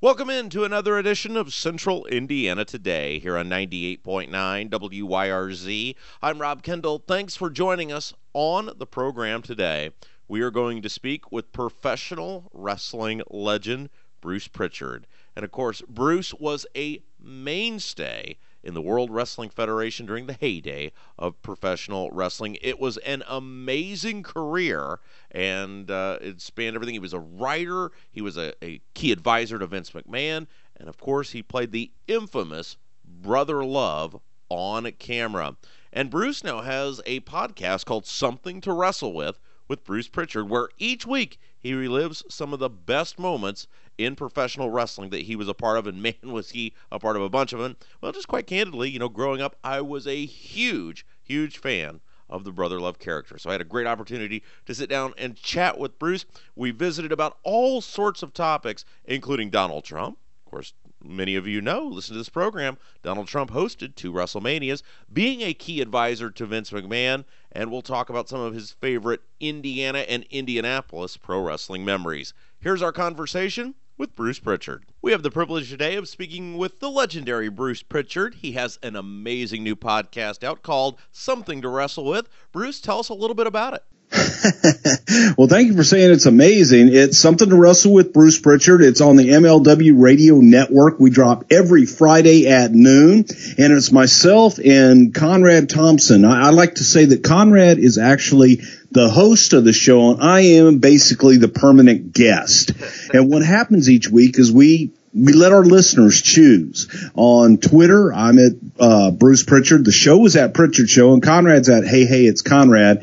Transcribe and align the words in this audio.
Welcome 0.00 0.30
in 0.30 0.48
to 0.50 0.62
another 0.62 0.96
edition 0.96 1.36
of 1.36 1.52
Central 1.52 2.06
Indiana 2.06 2.64
Today 2.64 3.18
here 3.18 3.36
on 3.36 3.48
98.9 3.48 4.30
WYRZ. 4.70 5.96
I'm 6.22 6.40
Rob 6.40 6.62
Kendall. 6.62 7.02
Thanks 7.04 7.34
for 7.34 7.50
joining 7.50 7.90
us 7.90 8.14
on 8.32 8.70
the 8.76 8.86
program 8.86 9.42
today. 9.42 9.90
We 10.28 10.40
are 10.42 10.52
going 10.52 10.82
to 10.82 10.88
speak 10.88 11.32
with 11.32 11.50
professional 11.50 12.48
wrestling 12.52 13.22
legend 13.28 13.90
Bruce 14.20 14.46
Prichard. 14.46 15.08
And 15.34 15.44
of 15.44 15.50
course, 15.50 15.82
Bruce 15.88 16.32
was 16.32 16.64
a 16.76 17.02
mainstay 17.20 18.38
in 18.62 18.74
the 18.74 18.82
World 18.82 19.10
Wrestling 19.10 19.50
Federation 19.50 20.06
during 20.06 20.26
the 20.26 20.32
heyday 20.34 20.92
of 21.18 21.40
professional 21.42 22.10
wrestling. 22.10 22.56
It 22.60 22.78
was 22.78 22.96
an 22.98 23.22
amazing 23.28 24.22
career, 24.22 25.00
and 25.30 25.90
uh, 25.90 26.18
it 26.20 26.40
spanned 26.40 26.74
everything. 26.74 26.94
He 26.94 26.98
was 26.98 27.12
a 27.12 27.20
writer, 27.20 27.92
he 28.10 28.20
was 28.20 28.36
a, 28.36 28.52
a 28.64 28.80
key 28.94 29.12
advisor 29.12 29.58
to 29.58 29.66
Vince 29.66 29.90
McMahon, 29.90 30.46
and 30.76 30.88
of 30.88 30.98
course, 30.98 31.32
he 31.32 31.42
played 31.42 31.72
the 31.72 31.92
infamous 32.06 32.76
Brother 33.04 33.64
Love 33.64 34.20
on 34.48 34.90
camera. 34.92 35.56
And 35.92 36.10
Bruce 36.10 36.44
now 36.44 36.60
has 36.60 37.00
a 37.06 37.20
podcast 37.20 37.84
called 37.86 38.06
Something 38.06 38.60
to 38.62 38.72
Wrestle 38.72 39.12
With 39.12 39.40
with 39.68 39.84
Bruce 39.84 40.08
Prichard, 40.08 40.48
where 40.48 40.68
each 40.78 41.06
week 41.06 41.38
he 41.60 41.72
relives 41.72 42.22
some 42.30 42.52
of 42.52 42.58
the 42.58 42.70
best 42.70 43.18
moments 43.18 43.66
in 43.96 44.14
professional 44.14 44.70
wrestling 44.70 45.10
that 45.10 45.22
he 45.22 45.36
was 45.36 45.48
a 45.48 45.54
part 45.54 45.78
of, 45.78 45.86
and 45.86 46.02
man, 46.02 46.14
was 46.22 46.50
he 46.50 46.74
a 46.90 46.98
part 46.98 47.16
of 47.16 47.22
a 47.22 47.28
bunch 47.28 47.52
of 47.52 47.58
them. 47.58 47.76
Well, 48.00 48.12
just 48.12 48.28
quite 48.28 48.46
candidly, 48.46 48.90
you 48.90 48.98
know, 48.98 49.08
growing 49.08 49.40
up, 49.40 49.56
I 49.64 49.80
was 49.80 50.06
a 50.06 50.24
huge, 50.24 51.04
huge 51.22 51.58
fan 51.58 52.00
of 52.30 52.44
the 52.44 52.52
Brother 52.52 52.78
Love 52.78 52.98
character. 52.98 53.38
So 53.38 53.50
I 53.50 53.54
had 53.54 53.60
a 53.60 53.64
great 53.64 53.86
opportunity 53.86 54.42
to 54.66 54.74
sit 54.74 54.90
down 54.90 55.14
and 55.16 55.34
chat 55.34 55.78
with 55.78 55.98
Bruce. 55.98 56.26
We 56.54 56.70
visited 56.70 57.10
about 57.10 57.38
all 57.42 57.80
sorts 57.80 58.22
of 58.22 58.34
topics, 58.34 58.84
including 59.04 59.50
Donald 59.50 59.84
Trump. 59.84 60.18
Of 60.46 60.50
course, 60.50 60.74
many 61.02 61.36
of 61.36 61.46
you 61.46 61.60
know, 61.60 61.84
listen 61.84 62.14
to 62.14 62.18
this 62.18 62.28
program, 62.28 62.78
Donald 63.02 63.28
Trump 63.28 63.50
hosted 63.50 63.94
two 63.94 64.12
WrestleManias, 64.12 64.82
being 65.12 65.42
a 65.42 65.54
key 65.54 65.80
advisor 65.80 66.30
to 66.30 66.46
Vince 66.46 66.70
McMahon, 66.70 67.24
and 67.52 67.70
we'll 67.70 67.82
talk 67.82 68.08
about 68.10 68.28
some 68.28 68.40
of 68.40 68.54
his 68.54 68.72
favorite 68.72 69.20
Indiana 69.40 70.00
and 70.00 70.24
Indianapolis 70.30 71.16
pro 71.16 71.40
wrestling 71.40 71.84
memories. 71.84 72.34
Here's 72.58 72.82
our 72.82 72.92
conversation 72.92 73.74
with 73.96 74.14
Bruce 74.14 74.38
Prichard. 74.38 74.86
We 75.02 75.12
have 75.12 75.22
the 75.22 75.30
privilege 75.30 75.70
today 75.70 75.96
of 75.96 76.08
speaking 76.08 76.56
with 76.56 76.78
the 76.78 76.90
legendary 76.90 77.48
Bruce 77.48 77.82
Prichard. 77.82 78.36
He 78.36 78.52
has 78.52 78.78
an 78.82 78.96
amazing 78.96 79.64
new 79.64 79.76
podcast 79.76 80.44
out 80.44 80.62
called 80.62 80.98
Something 81.10 81.60
to 81.62 81.68
Wrestle 81.68 82.04
With. 82.04 82.28
Bruce, 82.52 82.80
tell 82.80 83.00
us 83.00 83.08
a 83.08 83.14
little 83.14 83.34
bit 83.34 83.46
about 83.46 83.74
it. 83.74 83.84
well, 85.36 85.48
thank 85.48 85.68
you 85.68 85.76
for 85.76 85.84
saying 85.84 86.10
it's 86.12 86.24
amazing. 86.24 86.88
It's 86.90 87.18
something 87.18 87.50
to 87.50 87.56
wrestle 87.56 87.92
with 87.92 88.14
Bruce 88.14 88.38
Prichard. 88.38 88.80
It's 88.80 89.02
on 89.02 89.16
the 89.16 89.28
MLW 89.28 90.00
radio 90.00 90.36
network. 90.36 90.98
We 90.98 91.10
drop 91.10 91.44
every 91.50 91.84
Friday 91.84 92.48
at 92.48 92.72
noon 92.72 93.26
and 93.58 93.72
it's 93.72 93.92
myself 93.92 94.58
and 94.58 95.14
Conrad 95.14 95.68
Thompson. 95.68 96.24
I, 96.24 96.46
I 96.46 96.50
like 96.50 96.76
to 96.76 96.84
say 96.84 97.04
that 97.06 97.22
Conrad 97.22 97.78
is 97.78 97.98
actually 97.98 98.62
the 98.90 99.10
host 99.10 99.52
of 99.52 99.64
the 99.64 99.74
show 99.74 100.12
and 100.12 100.22
I 100.22 100.40
am 100.40 100.78
basically 100.78 101.36
the 101.36 101.48
permanent 101.48 102.14
guest. 102.14 102.72
And 103.12 103.30
what 103.30 103.44
happens 103.44 103.90
each 103.90 104.08
week 104.08 104.38
is 104.38 104.50
we 104.50 104.92
we 105.14 105.32
let 105.32 105.52
our 105.52 105.64
listeners 105.64 106.20
choose. 106.20 107.10
On 107.14 107.56
Twitter, 107.56 108.12
I'm 108.12 108.38
at 108.38 108.52
uh, 108.78 109.10
Bruce 109.10 109.42
Prichard. 109.42 109.84
The 109.84 109.90
show 109.90 110.24
is 110.26 110.36
at 110.36 110.52
Prichard 110.52 110.90
Show, 110.90 111.14
and 111.14 111.22
Conrad's 111.22 111.70
at 111.70 111.84
Hey 111.84 112.04
Hey 112.04 112.26
It's 112.26 112.42
Conrad 112.42 113.02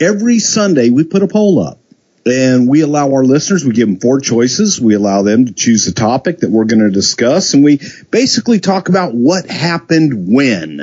every 0.00 0.38
Sunday 0.38 0.90
we 0.90 1.04
put 1.04 1.22
a 1.22 1.28
poll 1.28 1.60
up 1.60 1.78
and 2.26 2.68
we 2.68 2.82
allow 2.82 3.12
our 3.12 3.24
listeners, 3.24 3.64
we 3.64 3.72
give 3.72 3.88
them 3.88 4.00
four 4.00 4.20
choices. 4.20 4.80
We 4.80 4.94
allow 4.94 5.22
them 5.22 5.46
to 5.46 5.52
choose 5.52 5.86
the 5.86 5.92
topic 5.92 6.38
that 6.40 6.50
we're 6.50 6.64
going 6.66 6.80
to 6.80 6.90
discuss 6.90 7.54
and 7.54 7.64
we 7.64 7.80
basically 8.10 8.60
talk 8.60 8.88
about 8.88 9.14
what 9.14 9.46
happened 9.46 10.34
when. 10.34 10.82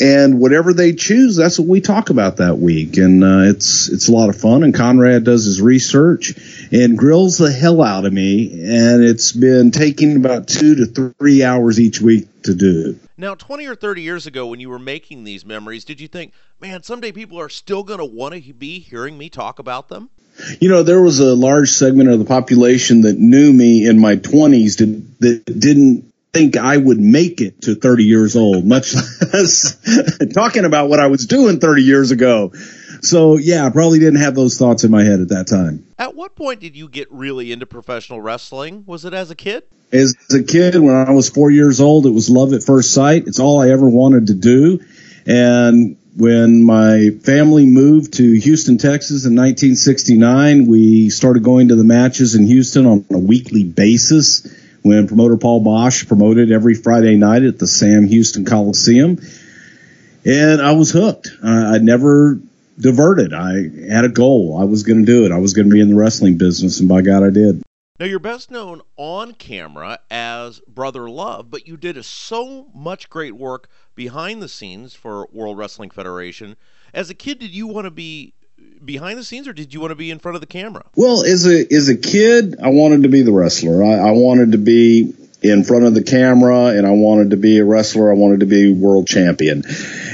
and 0.00 0.40
whatever 0.40 0.72
they 0.72 0.92
choose, 0.94 1.36
that's 1.36 1.58
what 1.58 1.68
we 1.68 1.80
talk 1.80 2.10
about 2.10 2.38
that 2.38 2.58
week. 2.58 2.96
And 2.96 3.22
uh, 3.22 3.50
it's 3.50 3.88
it's 3.88 4.08
a 4.08 4.12
lot 4.12 4.28
of 4.30 4.36
fun. 4.36 4.62
And 4.64 4.74
Conrad 4.74 5.24
does 5.24 5.44
his 5.44 5.60
research 5.60 6.34
and 6.72 6.96
grills 6.96 7.38
the 7.38 7.52
hell 7.52 7.82
out 7.82 8.06
of 8.06 8.12
me. 8.12 8.50
And 8.52 9.04
it's 9.04 9.32
been 9.32 9.70
taking 9.70 10.16
about 10.16 10.48
two 10.48 10.76
to 10.76 11.12
three 11.18 11.42
hours 11.44 11.78
each 11.80 12.00
week 12.00 12.28
to 12.44 12.54
do. 12.54 12.98
Now, 13.16 13.36
20 13.36 13.66
or 13.66 13.76
30 13.76 14.02
years 14.02 14.26
ago, 14.26 14.46
when 14.46 14.58
you 14.58 14.68
were 14.68 14.78
making 14.78 15.22
these 15.22 15.44
memories, 15.44 15.84
did 15.84 16.00
you 16.00 16.08
think, 16.08 16.32
man, 16.60 16.82
someday 16.82 17.12
people 17.12 17.38
are 17.38 17.48
still 17.48 17.84
going 17.84 18.00
to 18.00 18.04
want 18.04 18.34
to 18.34 18.52
be 18.52 18.80
hearing 18.80 19.16
me 19.16 19.28
talk 19.28 19.60
about 19.60 19.88
them? 19.88 20.10
You 20.60 20.68
know, 20.68 20.82
there 20.82 21.00
was 21.00 21.20
a 21.20 21.32
large 21.34 21.70
segment 21.70 22.10
of 22.10 22.18
the 22.18 22.24
population 22.24 23.02
that 23.02 23.16
knew 23.16 23.52
me 23.52 23.86
in 23.86 24.00
my 24.00 24.16
20s 24.16 24.78
that, 24.78 25.20
that 25.20 25.60
didn't 25.60 26.12
think 26.32 26.56
I 26.56 26.76
would 26.76 26.98
make 26.98 27.40
it 27.40 27.62
to 27.62 27.76
30 27.76 28.02
years 28.02 28.34
old, 28.34 28.64
much 28.64 28.94
less 29.32 29.76
talking 30.34 30.64
about 30.64 30.88
what 30.88 30.98
I 30.98 31.06
was 31.06 31.26
doing 31.26 31.60
30 31.60 31.82
years 31.82 32.10
ago. 32.10 32.52
So 33.02 33.36
yeah, 33.36 33.64
I 33.64 33.70
probably 33.70 34.00
didn't 34.00 34.20
have 34.20 34.34
those 34.34 34.58
thoughts 34.58 34.82
in 34.82 34.90
my 34.90 35.04
head 35.04 35.20
at 35.20 35.28
that 35.28 35.46
time. 35.46 35.86
At 35.98 36.16
what 36.16 36.34
point 36.34 36.58
did 36.58 36.74
you 36.74 36.88
get 36.88 37.12
really 37.12 37.52
into 37.52 37.66
professional 37.66 38.20
wrestling? 38.20 38.82
Was 38.86 39.04
it 39.04 39.14
as 39.14 39.30
a 39.30 39.36
kid? 39.36 39.62
As 39.94 40.16
a 40.34 40.42
kid, 40.42 40.74
when 40.74 40.96
I 40.96 41.12
was 41.12 41.28
four 41.30 41.52
years 41.52 41.80
old, 41.80 42.04
it 42.04 42.10
was 42.10 42.28
love 42.28 42.52
at 42.52 42.64
first 42.64 42.92
sight. 42.92 43.28
It's 43.28 43.38
all 43.38 43.60
I 43.60 43.70
ever 43.70 43.88
wanted 43.88 44.26
to 44.26 44.34
do. 44.34 44.80
And 45.24 45.96
when 46.16 46.64
my 46.64 47.10
family 47.22 47.64
moved 47.64 48.14
to 48.14 48.32
Houston, 48.32 48.76
Texas 48.76 49.24
in 49.24 49.36
1969, 49.36 50.66
we 50.66 51.10
started 51.10 51.44
going 51.44 51.68
to 51.68 51.76
the 51.76 51.84
matches 51.84 52.34
in 52.34 52.44
Houston 52.44 52.86
on 52.86 53.06
a 53.08 53.18
weekly 53.18 53.62
basis 53.62 54.44
when 54.82 55.06
promoter 55.06 55.36
Paul 55.36 55.64
Boesch 55.64 56.08
promoted 56.08 56.50
every 56.50 56.74
Friday 56.74 57.14
night 57.14 57.44
at 57.44 57.60
the 57.60 57.68
Sam 57.68 58.08
Houston 58.08 58.44
Coliseum. 58.44 59.20
And 60.26 60.60
I 60.60 60.72
was 60.72 60.90
hooked. 60.90 61.30
I, 61.40 61.76
I 61.76 61.78
never 61.78 62.40
diverted. 62.80 63.32
I 63.32 63.68
had 63.92 64.04
a 64.04 64.08
goal. 64.08 64.58
I 64.60 64.64
was 64.64 64.82
going 64.82 65.06
to 65.06 65.06
do 65.06 65.24
it. 65.24 65.30
I 65.30 65.38
was 65.38 65.54
going 65.54 65.68
to 65.68 65.72
be 65.72 65.80
in 65.80 65.90
the 65.90 65.94
wrestling 65.94 66.36
business, 66.36 66.80
and 66.80 66.88
by 66.88 67.02
God, 67.02 67.22
I 67.22 67.30
did. 67.30 67.62
Now, 68.00 68.06
you're 68.06 68.18
best 68.18 68.50
known 68.50 68.80
on 68.96 69.34
camera 69.34 70.00
as 70.10 70.58
Brother 70.66 71.08
Love, 71.08 71.48
but 71.48 71.68
you 71.68 71.76
did 71.76 72.04
so 72.04 72.66
much 72.74 73.08
great 73.08 73.36
work 73.36 73.68
behind 73.94 74.42
the 74.42 74.48
scenes 74.48 74.94
for 74.94 75.28
World 75.32 75.56
Wrestling 75.58 75.90
Federation. 75.90 76.56
As 76.92 77.08
a 77.08 77.14
kid, 77.14 77.38
did 77.38 77.52
you 77.52 77.68
want 77.68 77.84
to 77.84 77.92
be 77.92 78.34
behind 78.84 79.16
the 79.16 79.22
scenes, 79.22 79.46
or 79.46 79.52
did 79.52 79.72
you 79.72 79.78
want 79.78 79.92
to 79.92 79.94
be 79.94 80.10
in 80.10 80.18
front 80.18 80.34
of 80.34 80.40
the 80.40 80.48
camera? 80.48 80.84
Well, 80.96 81.22
as 81.24 81.46
a 81.46 81.72
as 81.72 81.88
a 81.88 81.96
kid, 81.96 82.56
I 82.60 82.70
wanted 82.70 83.04
to 83.04 83.08
be 83.08 83.22
the 83.22 83.30
wrestler. 83.30 83.84
I, 83.84 84.08
I 84.08 84.10
wanted 84.10 84.50
to 84.52 84.58
be 84.58 85.14
in 85.42 85.62
front 85.62 85.84
of 85.84 85.94
the 85.94 86.02
camera, 86.02 86.76
and 86.76 86.88
I 86.88 86.90
wanted 86.90 87.30
to 87.30 87.36
be 87.36 87.58
a 87.58 87.64
wrestler. 87.64 88.10
I 88.10 88.16
wanted 88.16 88.40
to 88.40 88.46
be 88.46 88.72
world 88.72 89.06
champion. 89.06 89.62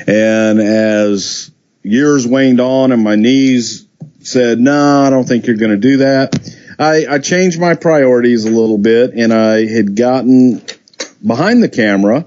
And 0.06 0.61
as 0.61 1.50
years 1.83 2.26
waned 2.26 2.61
on, 2.61 2.93
and 2.93 3.03
my 3.03 3.17
knees 3.17 3.87
said, 4.21 4.61
"No, 4.61 5.00
I 5.00 5.09
don't 5.09 5.26
think 5.26 5.47
you're 5.47 5.56
going 5.56 5.71
to 5.71 5.79
do 5.79 5.97
that," 5.97 6.38
I, 6.81 7.05
I 7.06 7.19
changed 7.19 7.61
my 7.61 7.75
priorities 7.75 8.47
a 8.47 8.50
little 8.50 8.79
bit, 8.79 9.12
and 9.12 9.35
I 9.35 9.67
had 9.67 9.94
gotten 9.94 10.62
behind 11.25 11.62
the 11.62 11.69
camera 11.69 12.27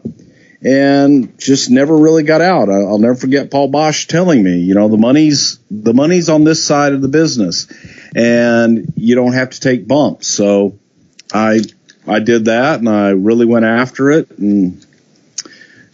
and 0.63 1.38
just 1.39 1.71
never 1.71 1.97
really 1.97 2.21
got 2.21 2.41
out. 2.41 2.69
I'll 2.69 3.00
never 3.00 3.15
forget 3.15 3.50
Paul 3.50 3.71
Boesch 3.71 4.07
telling 4.07 4.44
me, 4.44 4.59
you 4.59 4.75
know, 4.75 4.89
the 4.89 4.97
money's 4.97 5.59
the 5.71 5.95
money's 5.95 6.29
on 6.29 6.44
this 6.44 6.63
side 6.65 6.94
of 6.94 7.01
the 7.01 7.07
business, 7.07 7.67
and 8.15 8.94
you 8.95 9.15
don't 9.15 9.33
have 9.33 9.50
to 9.50 9.59
take 9.59 9.88
bumps. 9.88 10.27
So 10.27 10.77
I 11.33 11.61
I 12.07 12.19
did 12.19 12.45
that, 12.45 12.79
and 12.79 12.88
I 12.88 13.09
really 13.09 13.47
went 13.47 13.65
after 13.65 14.11
it, 14.11 14.38
and 14.38 14.85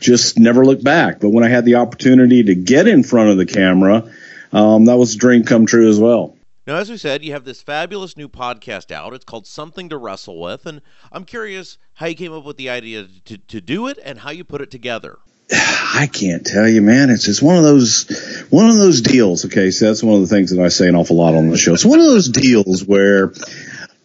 just 0.01 0.37
never 0.37 0.65
looked 0.65 0.83
back. 0.83 1.21
But 1.21 1.29
when 1.29 1.45
I 1.45 1.49
had 1.49 1.63
the 1.63 1.75
opportunity 1.75 2.43
to 2.43 2.55
get 2.55 2.89
in 2.89 3.03
front 3.03 3.29
of 3.29 3.37
the 3.37 3.45
camera, 3.45 4.11
um, 4.51 4.85
that 4.85 4.97
was 4.97 5.15
a 5.15 5.17
dream 5.17 5.45
come 5.45 5.65
true 5.65 5.89
as 5.89 5.97
well. 5.97 6.35
Now, 6.69 6.75
as 6.75 6.91
we 6.91 6.97
said, 6.97 7.25
you 7.25 7.31
have 7.31 7.45
this 7.45 7.63
fabulous 7.63 8.15
new 8.15 8.29
podcast 8.29 8.91
out. 8.91 9.15
It's 9.15 9.25
called 9.25 9.47
Something 9.47 9.89
to 9.89 9.97
Wrestle 9.97 10.39
With. 10.39 10.67
And 10.67 10.83
I'm 11.11 11.25
curious 11.25 11.79
how 11.95 12.05
you 12.05 12.13
came 12.13 12.31
up 12.31 12.45
with 12.45 12.57
the 12.57 12.69
idea 12.69 13.07
to, 13.25 13.37
to 13.39 13.59
do 13.59 13.87
it 13.87 13.97
and 14.05 14.19
how 14.19 14.29
you 14.29 14.43
put 14.43 14.61
it 14.61 14.69
together. 14.69 15.17
I 15.51 16.07
can't 16.13 16.45
tell 16.45 16.67
you, 16.67 16.83
man. 16.83 17.09
It's 17.09 17.25
just 17.25 17.41
one 17.41 17.57
of 17.57 17.63
those, 17.63 18.45
one 18.51 18.69
of 18.69 18.75
those 18.75 19.01
deals. 19.01 19.45
Okay. 19.45 19.71
So 19.71 19.87
that's 19.87 20.03
one 20.03 20.13
of 20.13 20.21
the 20.21 20.27
things 20.27 20.55
that 20.55 20.63
I 20.63 20.67
say 20.67 20.87
an 20.87 20.95
awful 20.95 21.15
lot 21.15 21.33
on 21.33 21.49
the 21.49 21.57
show. 21.57 21.73
It's 21.73 21.83
one 21.83 21.99
of 21.99 22.05
those 22.05 22.29
deals 22.29 22.85
where, 22.85 23.33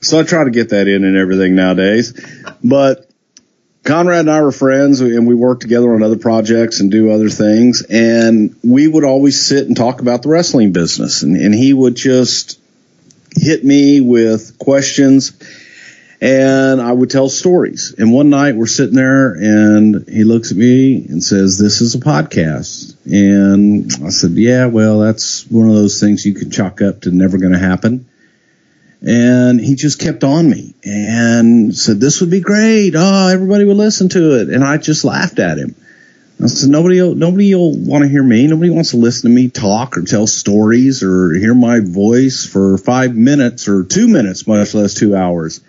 so 0.01 0.19
I 0.19 0.23
try 0.23 0.45
to 0.45 0.51
get 0.51 0.71
that 0.71 0.89
in 0.89 1.05
and 1.05 1.19
everything 1.19 1.55
nowadays, 1.55 2.19
but 2.65 3.11
Conrad 3.85 4.21
and 4.21 4.31
I 4.31 4.41
were 4.41 4.51
friends 4.51 5.03
and 5.03 5.27
we 5.27 5.35
worked 5.35 5.61
together 5.61 5.95
on 5.95 6.03
other 6.03 6.17
projects 6.17 6.81
and 6.81 6.91
do 6.91 7.11
other 7.11 7.29
things. 7.29 7.83
And 7.83 8.57
we 8.65 8.89
would 8.89 9.05
always 9.05 9.45
sit 9.45 9.67
and 9.67 9.77
talk 9.77 10.01
about 10.01 10.23
the 10.23 10.31
wrestling 10.31 10.73
business. 10.73 11.23
And, 11.23 11.37
and 11.37 11.55
he 11.55 11.75
would 11.75 11.95
just 11.95 12.59
hit 13.37 13.63
me 13.63 14.01
with 14.01 14.59
questions 14.59 15.33
and 16.21 16.81
I 16.81 16.91
would 16.91 17.11
tell 17.11 17.29
stories. 17.29 17.95
And 17.99 18.11
one 18.11 18.31
night 18.31 18.57
we're 18.57 18.67
sitting 18.67 18.95
there 18.95 19.35
and 19.35 20.09
he 20.09 20.25
looks 20.25 20.51
at 20.51 20.57
me 20.57 21.05
and 21.07 21.23
says, 21.23 21.59
This 21.59 21.83
is 21.83 21.95
a 21.95 21.99
podcast. 21.99 22.97
And 23.05 23.93
I 24.03 24.09
said, 24.09 24.31
Yeah, 24.31 24.67
well, 24.67 25.01
that's 25.01 25.47
one 25.49 25.69
of 25.69 25.75
those 25.75 26.01
things 26.01 26.25
you 26.25 26.33
can 26.33 26.51
chalk 26.51 26.81
up 26.81 27.03
to 27.03 27.11
never 27.11 27.37
going 27.37 27.53
to 27.53 27.59
happen. 27.59 28.07
And 29.07 29.61
he 29.61 29.75
just 29.75 30.01
kept 30.01 30.25
on 30.25 30.49
me 30.49 30.75
and 30.83 31.77
said, 31.77 32.01
this 32.01 32.23
would 32.23 32.31
be 32.31 32.41
great. 32.41 32.95
Oh, 32.97 33.29
everybody 33.29 33.67
would 33.67 33.77
listen 33.77 34.09
to 34.11 34.41
it. 34.41 34.49
And 34.49 34.65
I 34.65 34.79
just 34.79 35.05
laughed 35.05 35.39
at 35.39 35.59
him. 35.59 35.75
I 36.43 36.47
said, 36.47 36.71
nobody, 36.71 37.15
nobody 37.15 37.55
will 37.55 37.77
want 37.77 38.03
to 38.03 38.09
hear 38.09 38.23
me. 38.23 38.47
Nobody 38.47 38.71
wants 38.71 38.93
to 38.93 38.97
listen 38.97 39.31
to 39.31 39.35
me 39.35 39.51
talk 39.51 39.99
or 39.99 40.03
tell 40.03 40.27
stories 40.27 41.03
or 41.03 41.35
hear 41.35 41.55
my 41.55 41.81
voice 41.81 42.47
for 42.47 42.79
five 42.79 43.15
minutes 43.15 43.69
or 43.69 43.85
two 43.85 44.09
minutes, 44.09 44.47
much 44.47 44.73
less 44.73 44.95
two 44.95 45.15
hours. 45.15 45.61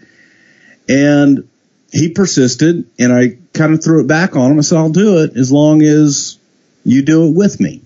And 0.88 1.50
he 1.92 2.10
persisted 2.10 2.90
and 2.98 3.12
I 3.12 3.38
kind 3.54 3.74
of 3.74 3.84
threw 3.84 4.02
it 4.02 4.08
back 4.08 4.38
on 4.38 4.52
him. 4.52 4.60
I 4.60 4.62
said, 4.62 4.78
I'll 4.78 4.90
do 4.90 5.24
it 5.24 5.36
as 5.36 5.52
long 5.52 5.82
as 5.82 6.38
you 6.86 7.02
do 7.02 7.28
it 7.28 7.36
with 7.36 7.60
me. 7.60 7.82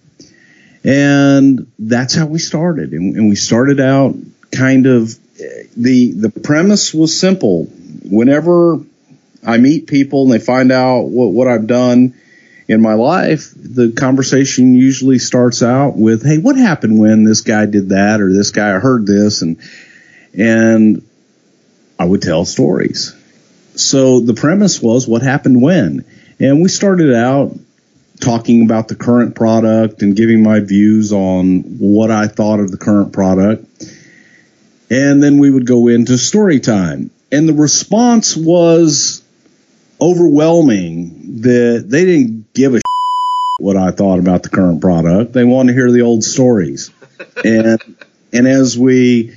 And 0.84 1.72
that's 1.80 2.14
how 2.14 2.28
we 2.28 2.38
started. 2.38 2.94
And, 2.94 3.16
and 3.16 3.30
we 3.30 3.36
started 3.36 3.80
out 3.80 4.16
kind 4.52 4.86
of 4.86 5.16
the 5.76 6.12
the 6.12 6.30
premise 6.30 6.94
was 6.94 7.18
simple. 7.18 7.66
Whenever 8.04 8.80
I 9.46 9.58
meet 9.58 9.88
people 9.88 10.24
and 10.24 10.32
they 10.32 10.44
find 10.44 10.72
out 10.72 11.04
what, 11.04 11.28
what 11.28 11.48
I've 11.48 11.68
done 11.68 12.16
in 12.68 12.82
my 12.82 12.94
life, 12.94 13.52
the 13.56 13.92
conversation 13.92 14.74
usually 14.74 15.20
starts 15.20 15.64
out 15.64 15.98
with, 15.98 16.24
"Hey, 16.24 16.38
what 16.38 16.58
happened 16.58 17.00
when 17.00 17.24
this 17.24 17.42
guy 17.42 17.66
did 17.66 17.90
that 17.90 18.22
or 18.22 18.32
this 18.32 18.52
guy 18.52 18.72
heard 18.80 19.06
this?" 19.06 19.42
and 19.42 19.58
and 20.34 21.02
I 21.98 22.06
would 22.06 22.22
tell 22.22 22.46
stories. 22.46 23.16
So 23.76 24.20
the 24.20 24.34
premise 24.34 24.82
was 24.82 25.08
what 25.08 25.22
happened 25.22 25.62
when, 25.62 26.06
and 26.40 26.62
we 26.62 26.70
started 26.70 27.14
out 27.14 27.58
talking 28.20 28.66
about 28.66 28.90
the 28.90 28.96
current 28.96 29.36
product 29.36 30.02
and 30.02 30.16
giving 30.16 30.44
my 30.44 30.60
views 30.60 31.14
on 31.14 31.62
what 31.80 32.12
I 32.12 32.28
thought 32.28 32.60
of 32.60 32.70
the 32.70 32.78
current 32.78 33.14
product 33.14 33.66
and 34.90 35.22
then 35.22 35.40
we 35.40 35.50
would 35.50 35.66
go 35.66 35.88
into 35.88 36.18
story 36.18 36.60
time. 36.60 37.12
And 37.32 37.48
the 37.48 37.54
response 37.54 38.36
was 38.36 39.24
overwhelming 40.02 41.42
that 41.42 41.86
they 41.88 42.06
didn't 42.06 42.54
give 42.54 42.76
a 42.76 42.82
what 43.60 43.78
I 43.78 43.92
thought 43.92 44.20
about 44.20 44.44
the 44.44 44.50
current 44.50 44.82
product. 44.82 45.34
They 45.34 45.44
wanted 45.44 45.74
to 45.74 45.78
hear 45.78 45.92
the 45.92 46.02
old 46.02 46.24
stories. 46.24 46.92
and 47.44 47.80
and 48.34 48.48
as 48.48 48.78
we 48.78 49.36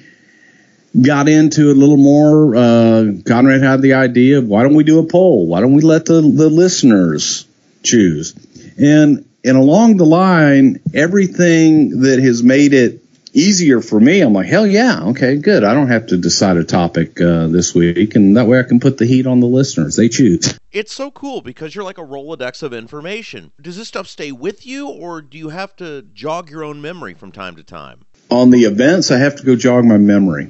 got 1.00 1.28
into 1.28 1.70
it 1.70 1.76
a 1.76 1.80
little 1.80 1.96
more, 1.96 2.54
uh, 2.54 3.12
Conrad 3.26 3.62
had 3.62 3.80
the 3.82 3.94
idea 3.94 4.38
of 4.38 4.46
why 4.46 4.62
don't 4.62 4.74
we 4.74 4.84
do 4.84 4.98
a 4.98 5.06
poll? 5.06 5.46
Why 5.46 5.60
don't 5.60 5.72
we 5.72 5.82
let 5.82 6.04
the, 6.04 6.20
the 6.20 6.48
listeners 6.48 7.46
choose? 7.82 8.34
And 8.78 9.26
and 9.44 9.56
along 9.56 9.96
the 9.96 10.06
line, 10.06 10.80
everything 10.94 12.02
that 12.02 12.20
has 12.20 12.42
made 12.42 12.74
it 12.74 13.01
easier 13.32 13.80
for 13.80 13.98
me. 13.98 14.20
I'm 14.20 14.32
like, 14.32 14.46
hell 14.46 14.66
yeah, 14.66 15.04
okay, 15.08 15.36
good. 15.36 15.64
I 15.64 15.74
don't 15.74 15.88
have 15.88 16.08
to 16.08 16.16
decide 16.16 16.56
a 16.56 16.64
topic 16.64 17.20
uh, 17.20 17.46
this 17.48 17.74
week, 17.74 18.14
and 18.14 18.36
that 18.36 18.46
way 18.46 18.58
I 18.58 18.62
can 18.62 18.80
put 18.80 18.98
the 18.98 19.06
heat 19.06 19.26
on 19.26 19.40
the 19.40 19.46
listeners. 19.46 19.96
They 19.96 20.08
choose. 20.08 20.58
It's 20.72 20.94
so 20.94 21.10
cool 21.10 21.42
because 21.42 21.74
you're 21.74 21.84
like 21.84 21.98
a 21.98 22.02
Rolodex 22.02 22.62
of 22.62 22.72
information. 22.72 23.52
Does 23.60 23.76
this 23.76 23.88
stuff 23.88 24.06
stay 24.06 24.32
with 24.32 24.64
you, 24.64 24.88
or 24.88 25.20
do 25.20 25.36
you 25.36 25.50
have 25.50 25.76
to 25.76 26.00
jog 26.14 26.48
your 26.48 26.64
own 26.64 26.80
memory 26.80 27.12
from 27.12 27.30
time 27.30 27.56
to 27.56 27.62
time? 27.62 28.06
On 28.30 28.48
the 28.48 28.62
events, 28.62 29.10
I 29.10 29.18
have 29.18 29.36
to 29.36 29.44
go 29.44 29.54
jog 29.54 29.84
my 29.84 29.98
memory, 29.98 30.48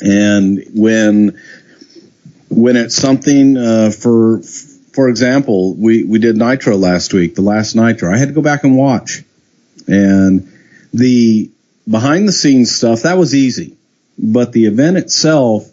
and 0.00 0.64
when 0.72 1.40
when 2.48 2.76
it's 2.76 2.94
something 2.94 3.56
uh, 3.56 3.90
for 3.90 4.40
for 4.92 5.08
example, 5.08 5.74
we 5.74 6.04
we 6.04 6.20
did 6.20 6.36
Nitro 6.36 6.76
last 6.76 7.12
week, 7.12 7.34
the 7.34 7.42
last 7.42 7.74
Nitro. 7.74 8.14
I 8.14 8.16
had 8.16 8.28
to 8.28 8.34
go 8.34 8.42
back 8.42 8.62
and 8.62 8.76
watch, 8.76 9.24
and 9.88 10.48
the 10.92 11.50
behind 11.88 12.28
the 12.28 12.32
scenes 12.32 12.74
stuff, 12.74 13.02
that 13.02 13.18
was 13.18 13.34
easy. 13.34 13.76
But 14.18 14.52
the 14.52 14.66
event 14.66 14.96
itself, 14.96 15.68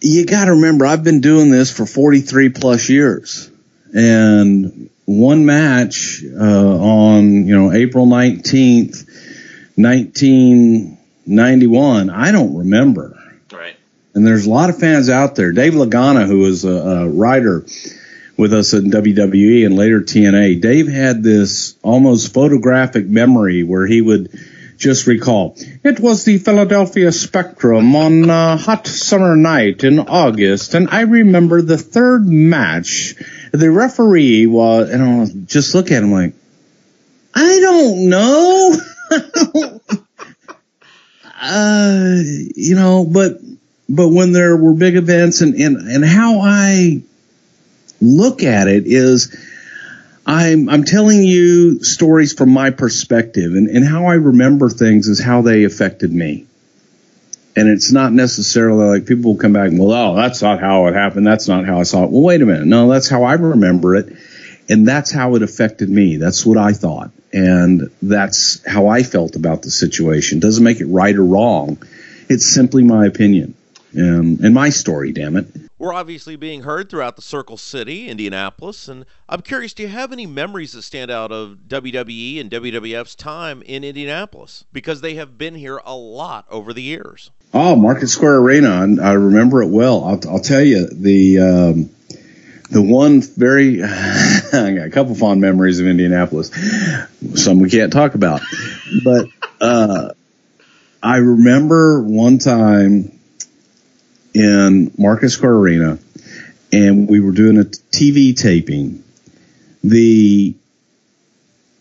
you 0.00 0.26
got 0.26 0.46
to 0.46 0.52
remember, 0.52 0.86
I've 0.86 1.04
been 1.04 1.20
doing 1.20 1.50
this 1.50 1.70
for 1.74 1.86
43 1.86 2.48
plus 2.50 2.88
years. 2.88 3.50
And 3.92 4.90
one 5.18 5.44
match 5.44 6.22
uh, 6.24 6.78
on 6.78 7.46
you 7.46 7.56
know 7.56 7.72
April 7.72 8.06
nineteenth, 8.06 9.08
nineteen 9.76 10.98
ninety 11.26 11.66
one. 11.66 12.10
I 12.10 12.30
don't 12.30 12.56
remember. 12.56 13.18
Right. 13.52 13.76
And 14.14 14.24
there's 14.24 14.46
a 14.46 14.50
lot 14.50 14.70
of 14.70 14.78
fans 14.78 15.08
out 15.08 15.34
there. 15.34 15.52
Dave 15.52 15.72
Lagana, 15.72 16.26
who 16.26 16.38
was 16.38 16.64
a, 16.64 16.70
a 16.70 17.08
writer 17.08 17.66
with 18.36 18.54
us 18.54 18.72
in 18.72 18.90
WWE 18.90 19.66
and 19.66 19.76
later 19.76 20.00
TNA, 20.00 20.60
Dave 20.60 20.86
had 20.86 21.22
this 21.22 21.76
almost 21.82 22.32
photographic 22.32 23.06
memory 23.06 23.64
where 23.64 23.86
he 23.86 24.00
would 24.00 24.30
just 24.80 25.06
recall. 25.06 25.54
It 25.84 26.00
was 26.00 26.24
the 26.24 26.38
Philadelphia 26.38 27.12
Spectrum 27.12 27.94
on 27.94 28.28
a 28.30 28.56
hot 28.56 28.86
summer 28.86 29.36
night 29.36 29.84
in 29.84 30.00
August, 30.00 30.74
and 30.74 30.88
I 30.90 31.02
remember 31.02 31.62
the 31.62 31.78
third 31.78 32.26
match. 32.26 33.14
The 33.52 33.70
referee 33.70 34.46
was, 34.46 34.90
and 34.90 35.02
I'll 35.02 35.26
just 35.26 35.74
look 35.74 35.90
at 35.92 36.02
him 36.02 36.12
like, 36.12 36.32
I 37.34 37.60
don't 37.60 38.08
know. 38.08 38.76
uh, 41.42 42.16
you 42.56 42.74
know, 42.74 43.04
but 43.04 43.38
but 43.88 44.08
when 44.08 44.32
there 44.32 44.56
were 44.56 44.72
big 44.72 44.96
events 44.96 45.42
and, 45.42 45.54
and, 45.56 45.76
and 45.76 46.04
how 46.04 46.40
I 46.40 47.02
look 48.00 48.42
at 48.42 48.68
it 48.68 48.84
is 48.86 49.36
I'm 50.30 50.68
I'm 50.68 50.84
telling 50.84 51.24
you 51.24 51.82
stories 51.82 52.32
from 52.34 52.50
my 52.50 52.70
perspective 52.70 53.52
and, 53.54 53.68
and 53.68 53.84
how 53.84 54.06
I 54.06 54.14
remember 54.14 54.68
things 54.68 55.08
is 55.08 55.18
how 55.18 55.42
they 55.42 55.64
affected 55.64 56.12
me. 56.12 56.46
And 57.56 57.68
it's 57.68 57.90
not 57.90 58.12
necessarily 58.12 58.98
like 58.98 59.06
people 59.06 59.32
will 59.32 59.40
come 59.40 59.54
back 59.54 59.70
and 59.70 59.80
well, 59.80 59.90
oh, 59.90 60.14
that's 60.14 60.40
not 60.40 60.60
how 60.60 60.86
it 60.86 60.94
happened. 60.94 61.26
That's 61.26 61.48
not 61.48 61.66
how 61.66 61.80
I 61.80 61.82
saw 61.82 62.04
it. 62.04 62.12
Well, 62.12 62.22
wait 62.22 62.42
a 62.42 62.46
minute. 62.46 62.66
No, 62.66 62.88
that's 62.88 63.08
how 63.08 63.24
I 63.24 63.32
remember 63.32 63.96
it. 63.96 64.16
And 64.68 64.86
that's 64.86 65.10
how 65.10 65.34
it 65.34 65.42
affected 65.42 65.90
me. 65.90 66.16
That's 66.16 66.46
what 66.46 66.58
I 66.58 66.74
thought. 66.74 67.10
And 67.32 67.90
that's 68.00 68.64
how 68.64 68.86
I 68.86 69.02
felt 69.02 69.34
about 69.34 69.62
the 69.62 69.70
situation. 69.72 70.38
Doesn't 70.38 70.62
make 70.62 70.80
it 70.80 70.86
right 70.86 71.16
or 71.16 71.24
wrong. 71.24 71.82
It's 72.28 72.46
simply 72.46 72.84
my 72.84 73.06
opinion. 73.06 73.54
Um, 73.98 74.38
and 74.44 74.54
my 74.54 74.70
story, 74.70 75.10
damn 75.10 75.36
it. 75.36 75.46
We're 75.80 75.94
obviously 75.94 76.36
being 76.36 76.64
heard 76.64 76.90
throughout 76.90 77.16
the 77.16 77.22
Circle 77.22 77.56
City, 77.56 78.06
Indianapolis, 78.06 78.86
and 78.86 79.06
I'm 79.30 79.40
curious, 79.40 79.72
do 79.72 79.82
you 79.82 79.88
have 79.88 80.12
any 80.12 80.26
memories 80.26 80.72
that 80.72 80.82
stand 80.82 81.10
out 81.10 81.32
of 81.32 81.56
WWE 81.68 82.38
and 82.38 82.50
WWF's 82.50 83.14
time 83.14 83.62
in 83.62 83.82
Indianapolis? 83.82 84.66
Because 84.74 85.00
they 85.00 85.14
have 85.14 85.38
been 85.38 85.54
here 85.54 85.80
a 85.86 85.96
lot 85.96 86.44
over 86.50 86.74
the 86.74 86.82
years. 86.82 87.30
Oh, 87.54 87.76
Market 87.76 88.08
Square 88.08 88.40
Arena, 88.40 88.68
I 89.02 89.12
remember 89.12 89.62
it 89.62 89.68
well. 89.70 90.04
I'll, 90.04 90.20
I'll 90.28 90.40
tell 90.40 90.60
you 90.60 90.86
the 90.86 91.38
um, 91.38 91.90
the 92.70 92.82
one 92.82 93.22
very 93.22 93.82
I 93.82 94.74
got 94.76 94.86
a 94.86 94.90
couple 94.90 95.14
fond 95.14 95.40
memories 95.40 95.80
of 95.80 95.86
Indianapolis, 95.86 96.50
some 97.36 97.58
we 97.58 97.70
can't 97.70 97.90
talk 97.90 98.14
about, 98.14 98.42
but 99.02 99.28
uh, 99.62 100.10
I 101.02 101.16
remember 101.16 102.02
one 102.02 102.36
time 102.36 103.18
in 104.34 104.92
Market 104.96 105.30
Square 105.30 105.54
Arena, 105.54 105.98
and 106.72 107.08
we 107.08 107.20
were 107.20 107.32
doing 107.32 107.58
a 107.58 107.64
TV 107.64 108.36
taping. 108.36 109.02
The 109.82 110.54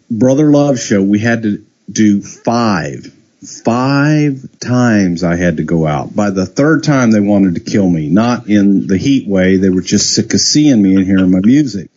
Brother 0.10 0.50
Love 0.50 0.80
show, 0.80 1.02
we 1.02 1.20
had 1.20 1.44
to 1.44 1.66
do 1.92 2.22
five, 2.22 3.14
five 3.42 4.60
times 4.60 5.24
I 5.24 5.36
had 5.36 5.58
to 5.58 5.64
go 5.64 5.86
out. 5.86 6.16
By 6.16 6.30
the 6.32 6.46
third 6.46 6.84
time, 6.84 7.12
they 7.12 7.20
wanted 7.20 7.56
to 7.56 7.62
kill 7.62 7.90
me, 7.90 8.10
not 8.10 8.48
in 8.48 8.88
the 8.88 8.98
heat 8.98 9.28
way. 9.28 9.58
They 9.58 9.70
were 9.70 9.82
just 9.82 10.14
sick 10.14 10.34
of 10.34 10.40
seeing 10.40 10.82
me 10.82 10.96
and 10.96 11.06
hearing 11.06 11.32
my 11.32 11.40
music. 11.40 11.90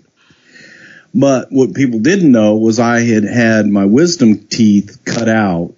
But 1.14 1.49
what 1.50 1.75
people 1.75 2.00
didn't 2.00 2.32
know 2.32 2.56
was 2.56 2.78
I 2.78 3.00
had 3.00 3.25
had 3.25 3.66
my 3.66 3.85
wisdom 3.85 4.47
teeth 4.47 5.02
cut 5.04 5.28
out 5.28 5.75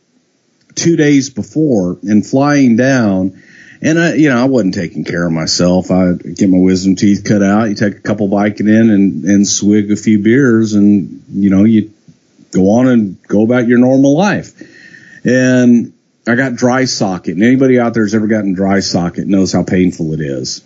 two 0.75 0.97
days 0.97 1.31
before 1.31 1.99
and 2.03 2.25
flying 2.25 2.77
down 2.77 3.43
and 3.85 4.01
I, 4.01 4.15
you 4.15 4.31
know, 4.31 4.41
I 4.41 4.47
wasn't 4.47 4.73
taking 4.73 5.05
care 5.05 5.27
of 5.27 5.33
myself. 5.33 5.91
I 5.91 6.15
get 6.15 6.49
my 6.49 6.59
wisdom 6.59 6.97
teeth 6.97 7.23
cut 7.23 7.43
out. 7.43 7.69
You 7.69 7.75
take 7.75 7.97
a 7.99 8.01
couple 8.01 8.29
Vicodin 8.29 8.91
and, 8.91 9.25
and 9.25 9.47
swig 9.47 9.93
a 9.93 9.97
few 9.97 10.21
beers 10.21 10.73
and, 10.73 11.23
you 11.29 11.51
know, 11.51 11.65
you 11.65 11.93
go 12.51 12.71
on 12.71 12.89
and 12.89 13.23
go 13.25 13.45
about 13.45 13.69
your 13.69 13.77
normal 13.77 14.17
life. 14.17 14.59
And 15.23 15.93
I 16.27 16.35
got 16.35 16.55
dry 16.55 16.87
socket 16.87 17.35
and 17.35 17.45
anybody 17.45 17.79
out 17.79 17.93
there 17.93 18.05
who's 18.05 18.15
ever 18.15 18.27
gotten 18.27 18.55
dry 18.55 18.81
socket 18.81 19.27
knows 19.27 19.53
how 19.53 19.65
painful 19.65 20.15
it 20.15 20.21
is. 20.21 20.65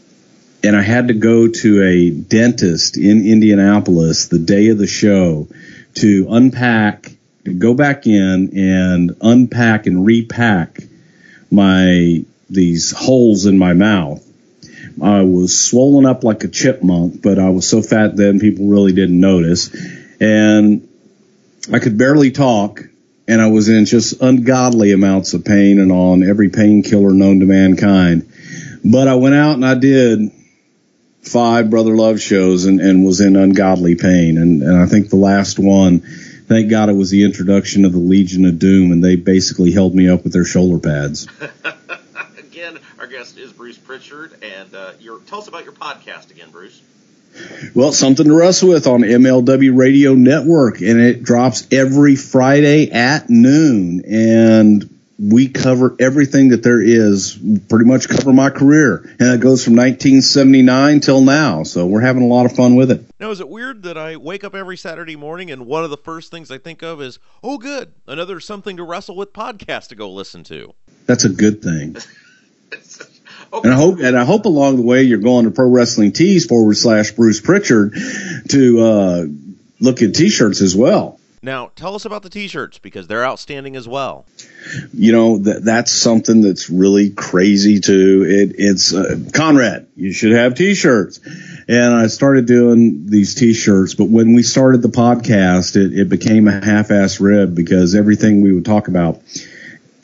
And 0.63 0.77
I 0.77 0.83
had 0.83 1.09
to 1.09 1.15
go 1.15 1.49
to 1.49 1.83
a 1.83 2.11
dentist 2.11 2.97
in 2.97 3.27
Indianapolis 3.27 4.29
the 4.29 4.39
day 4.39 4.69
of 4.69 4.79
the 4.79 4.87
show 4.87 5.49
to 5.95 6.29
unpack, 6.31 7.11
to 7.47 7.53
go 7.53 7.75
back 7.75 8.07
in 8.07 8.57
and 8.57 9.17
unpack 9.21 9.87
and 9.87 10.07
repack 10.07 10.79
my 11.51 12.25
these 12.51 12.93
holes 12.93 13.47
in 13.47 13.59
my 13.59 13.75
mouth. 13.75 14.25
I 15.03 15.23
was 15.23 15.59
swollen 15.59 16.07
up 16.07 16.25
like 16.25 16.45
a 16.45 16.49
chipmunk, 16.49 17.23
but 17.23 17.39
I 17.39 17.51
was 17.51 17.69
so 17.69 17.83
fat 17.83 18.17
then 18.17 18.41
people 18.41 18.69
really 18.69 18.93
didn't 18.93 19.21
notice. 19.21 19.71
And 20.21 20.89
I 21.73 21.79
could 21.79 21.99
barely 21.99 22.31
talk 22.31 22.83
and 23.29 23.43
I 23.43 23.49
was 23.49 23.69
in 23.69 23.85
just 23.85 24.21
ungodly 24.23 24.93
amounts 24.93 25.35
of 25.35 25.45
pain 25.45 25.79
and 25.79 25.93
on 25.93 26.29
every 26.29 26.49
painkiller 26.49 27.13
known 27.13 27.41
to 27.41 27.47
mankind. 27.47 28.33
But 28.85 29.07
I 29.07 29.17
went 29.17 29.35
out 29.35 29.55
and 29.55 29.67
I 29.67 29.75
did 29.75 30.33
five 31.21 31.69
Brother 31.69 31.95
Love 31.95 32.21
shows 32.21 32.65
and, 32.65 32.81
and 32.81 33.05
was 33.05 33.21
in 33.21 33.37
ungodly 33.37 33.97
pain. 33.97 34.39
And, 34.39 34.63
and 34.63 34.77
I 34.79 34.87
think 34.87 35.11
the 35.11 35.17
last 35.17 35.59
one, 35.59 36.01
thank 36.01 36.71
God 36.71 36.89
it 36.89 36.95
was 36.95 37.11
the 37.11 37.25
introduction 37.25 37.85
of 37.85 37.93
the 37.93 37.99
Legion 37.99 38.47
of 38.47 38.59
Doom 38.59 38.93
and 38.93 39.05
they 39.05 39.17
basically 39.17 39.73
held 39.73 39.95
me 39.95 40.09
up 40.09 40.25
with 40.25 40.33
their 40.33 40.47
shoulder 40.47 40.79
pads. 40.79 41.29
again, 42.99 43.01
our 43.01 43.07
guest 43.07 43.39
is 43.39 43.53
Bruce 43.53 43.79
Prichard, 43.79 44.43
and 44.43 44.75
uh, 44.75 44.93
your, 45.01 45.21
tell 45.21 45.41
us 45.41 45.49
about 45.49 45.65
your 45.65 45.73
podcast 45.73 46.31
again, 46.31 46.51
Bruce. 46.51 46.81
Well, 47.75 47.93
something 47.93 48.27
to 48.27 48.35
wrestle 48.35 48.71
with 48.71 48.87
on 48.87 49.03
MLW 49.03 49.77
Radio 49.77 50.15
Network, 50.15 50.81
and 50.81 51.01
it 51.01 51.23
drops 51.23 51.67
every 51.71 52.17
Friday 52.17 52.91
at 52.91 53.29
noon. 53.29 54.03
And 54.07 54.99
we 55.19 55.49
cover 55.49 55.95
everything 56.01 56.51
that 56.51 56.63
there 56.63 56.81
is, 56.81 57.39
pretty 57.69 57.85
much 57.85 58.09
cover 58.09 58.33
my 58.33 58.49
career. 58.49 59.15
And 59.21 59.35
it 59.35 59.41
goes 59.41 59.63
from 59.63 59.77
1979 59.77 61.01
till 61.01 61.21
now. 61.21 61.65
So 61.65 61.87
we're 61.87 62.01
having 62.01 62.23
a 62.23 62.27
lot 62.27 62.47
of 62.47 62.53
fun 62.53 62.77
with 62.77 62.91
it. 62.91 63.05
Now, 63.21 63.31
is 63.31 63.41
it 63.41 63.49
weird 63.49 63.83
that 63.83 63.99
I 63.99 64.17
wake 64.17 64.43
up 64.43 64.55
every 64.55 64.79
Saturday 64.79 65.17
morning 65.17 65.51
and 65.51 65.67
one 65.67 65.85
of 65.85 65.91
the 65.91 65.97
first 65.99 66.31
things 66.31 66.51
I 66.51 66.59
think 66.59 66.83
of 66.83 67.03
is, 67.03 67.19
oh, 67.43 67.59
good, 67.59 67.93
another 68.07 68.41
Something 68.41 68.79
to 68.79 68.85
Wrestle 68.85 69.17
with 69.17 69.35
podcast 69.35 69.89
to 69.89 69.97
go 69.97 70.11
listen 70.11 70.45
to? 70.45 70.73
That's 71.05 71.25
a 71.25 71.31
good 71.31 71.63
thing. 71.63 71.97
Okay. 73.51 73.67
And 73.67 73.73
I 73.73 73.77
hope, 73.77 73.99
and 74.01 74.19
I 74.19 74.25
hope 74.25 74.45
along 74.45 74.77
the 74.77 74.83
way 74.83 75.05
you're 75.05 75.19
going 75.19 75.47
to 75.47 75.51
Pro 75.51 75.69
Wrestling 75.69 76.13
Tees 76.13 76.45
forward 76.45 76.77
slash 76.77 77.13
Bruce 77.13 77.41
Prichard 77.41 77.95
to 78.51 78.81
uh, 78.81 79.25
look 79.81 80.03
at 80.03 80.15
T-shirts 80.15 80.61
as 80.61 80.77
well. 80.77 81.19
Now, 81.41 81.71
tell 81.77 81.95
us 81.95 82.05
about 82.05 82.23
the 82.23 82.31
T-shirts 82.31 82.79
because 82.79 83.07
they're 83.07 83.25
outstanding 83.25 83.77
as 83.77 83.87
well. 83.87 84.27
You 84.93 85.13
know 85.13 85.39
that 85.39 85.65
that's 85.65 85.93
something 85.93 86.43
that's 86.43 86.69
really 86.69 87.11
crazy 87.11 87.81
too. 87.81 88.27
It, 88.29 88.57
it's 88.59 88.93
uh, 88.93 89.17
Conrad. 89.33 89.87
You 89.97 90.13
should 90.13 90.33
have 90.33 90.57
T-shirts, 90.57 91.21
and 91.69 91.95
I 91.95 92.09
started 92.09 92.47
doing 92.47 93.07
these 93.07 93.37
T-shirts. 93.37 93.95
But 93.95 94.09
when 94.09 94.35
we 94.35 94.43
started 94.43 94.83
the 94.83 94.89
podcast, 94.89 95.77
it, 95.77 95.97
it 95.97 96.09
became 96.09 96.49
a 96.49 96.65
half-ass 96.65 97.21
rib 97.21 97.55
because 97.55 97.95
everything 97.95 98.43
we 98.43 98.53
would 98.53 98.65
talk 98.65 98.89
about, 98.89 99.23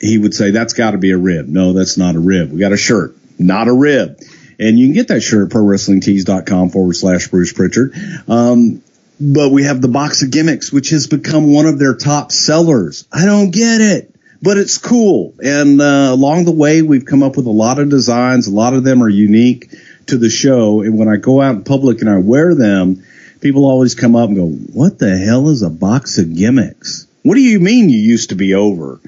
he 0.05 0.17
would 0.17 0.33
say 0.33 0.51
that's 0.51 0.73
got 0.73 0.91
to 0.91 0.97
be 0.97 1.11
a 1.11 1.17
rib. 1.17 1.47
No, 1.47 1.73
that's 1.73 1.97
not 1.97 2.15
a 2.15 2.19
rib. 2.19 2.51
We 2.51 2.59
got 2.59 2.71
a 2.71 2.77
shirt 2.77 3.15
not 3.39 3.67
a 3.67 3.73
rib. 3.73 4.19
And 4.59 4.79
you 4.79 4.87
can 4.87 4.93
get 4.93 5.09
that 5.09 5.21
shirt 5.21 5.51
at 5.51 5.57
prowrestlingtees.com 5.57 6.69
forward 6.69 6.93
slash 6.93 7.27
Bruce 7.27 7.51
Prichard. 7.51 7.93
Um, 8.27 8.81
but 9.19 9.51
we 9.51 9.63
have 9.63 9.81
the 9.81 9.87
box 9.87 10.23
of 10.23 10.31
gimmicks, 10.31 10.71
which 10.71 10.89
has 10.89 11.07
become 11.07 11.53
one 11.53 11.65
of 11.65 11.79
their 11.79 11.95
top 11.95 12.31
sellers. 12.31 13.05
I 13.11 13.25
don't 13.25 13.51
get 13.51 13.81
it, 13.81 14.15
but 14.41 14.57
it's 14.57 14.77
cool. 14.77 15.33
And 15.43 15.81
uh, 15.81 16.09
along 16.11 16.45
the 16.45 16.51
way, 16.51 16.81
we've 16.81 17.05
come 17.05 17.23
up 17.23 17.37
with 17.37 17.45
a 17.45 17.51
lot 17.51 17.79
of 17.79 17.89
designs. 17.89 18.47
A 18.47 18.53
lot 18.53 18.73
of 18.73 18.83
them 18.83 19.01
are 19.03 19.09
unique 19.09 19.71
to 20.07 20.17
the 20.17 20.29
show. 20.29 20.81
And 20.81 20.97
when 20.97 21.07
I 21.07 21.17
go 21.17 21.41
out 21.41 21.55
in 21.55 21.63
public 21.63 22.01
and 22.01 22.09
I 22.09 22.17
wear 22.17 22.55
them, 22.55 23.03
people 23.41 23.65
always 23.65 23.95
come 23.95 24.15
up 24.15 24.29
and 24.29 24.37
go, 24.37 24.47
"What 24.47 24.99
the 24.99 25.17
hell 25.17 25.49
is 25.49 25.61
a 25.61 25.69
box 25.69 26.17
of 26.17 26.35
gimmicks? 26.35 27.07
What 27.25 27.33
do 27.33 27.41
you 27.41 27.59
mean 27.59 27.89
you 27.89 27.97
used 27.97 28.29
to 28.29 28.35
be 28.35 28.53
over?" 28.53 28.99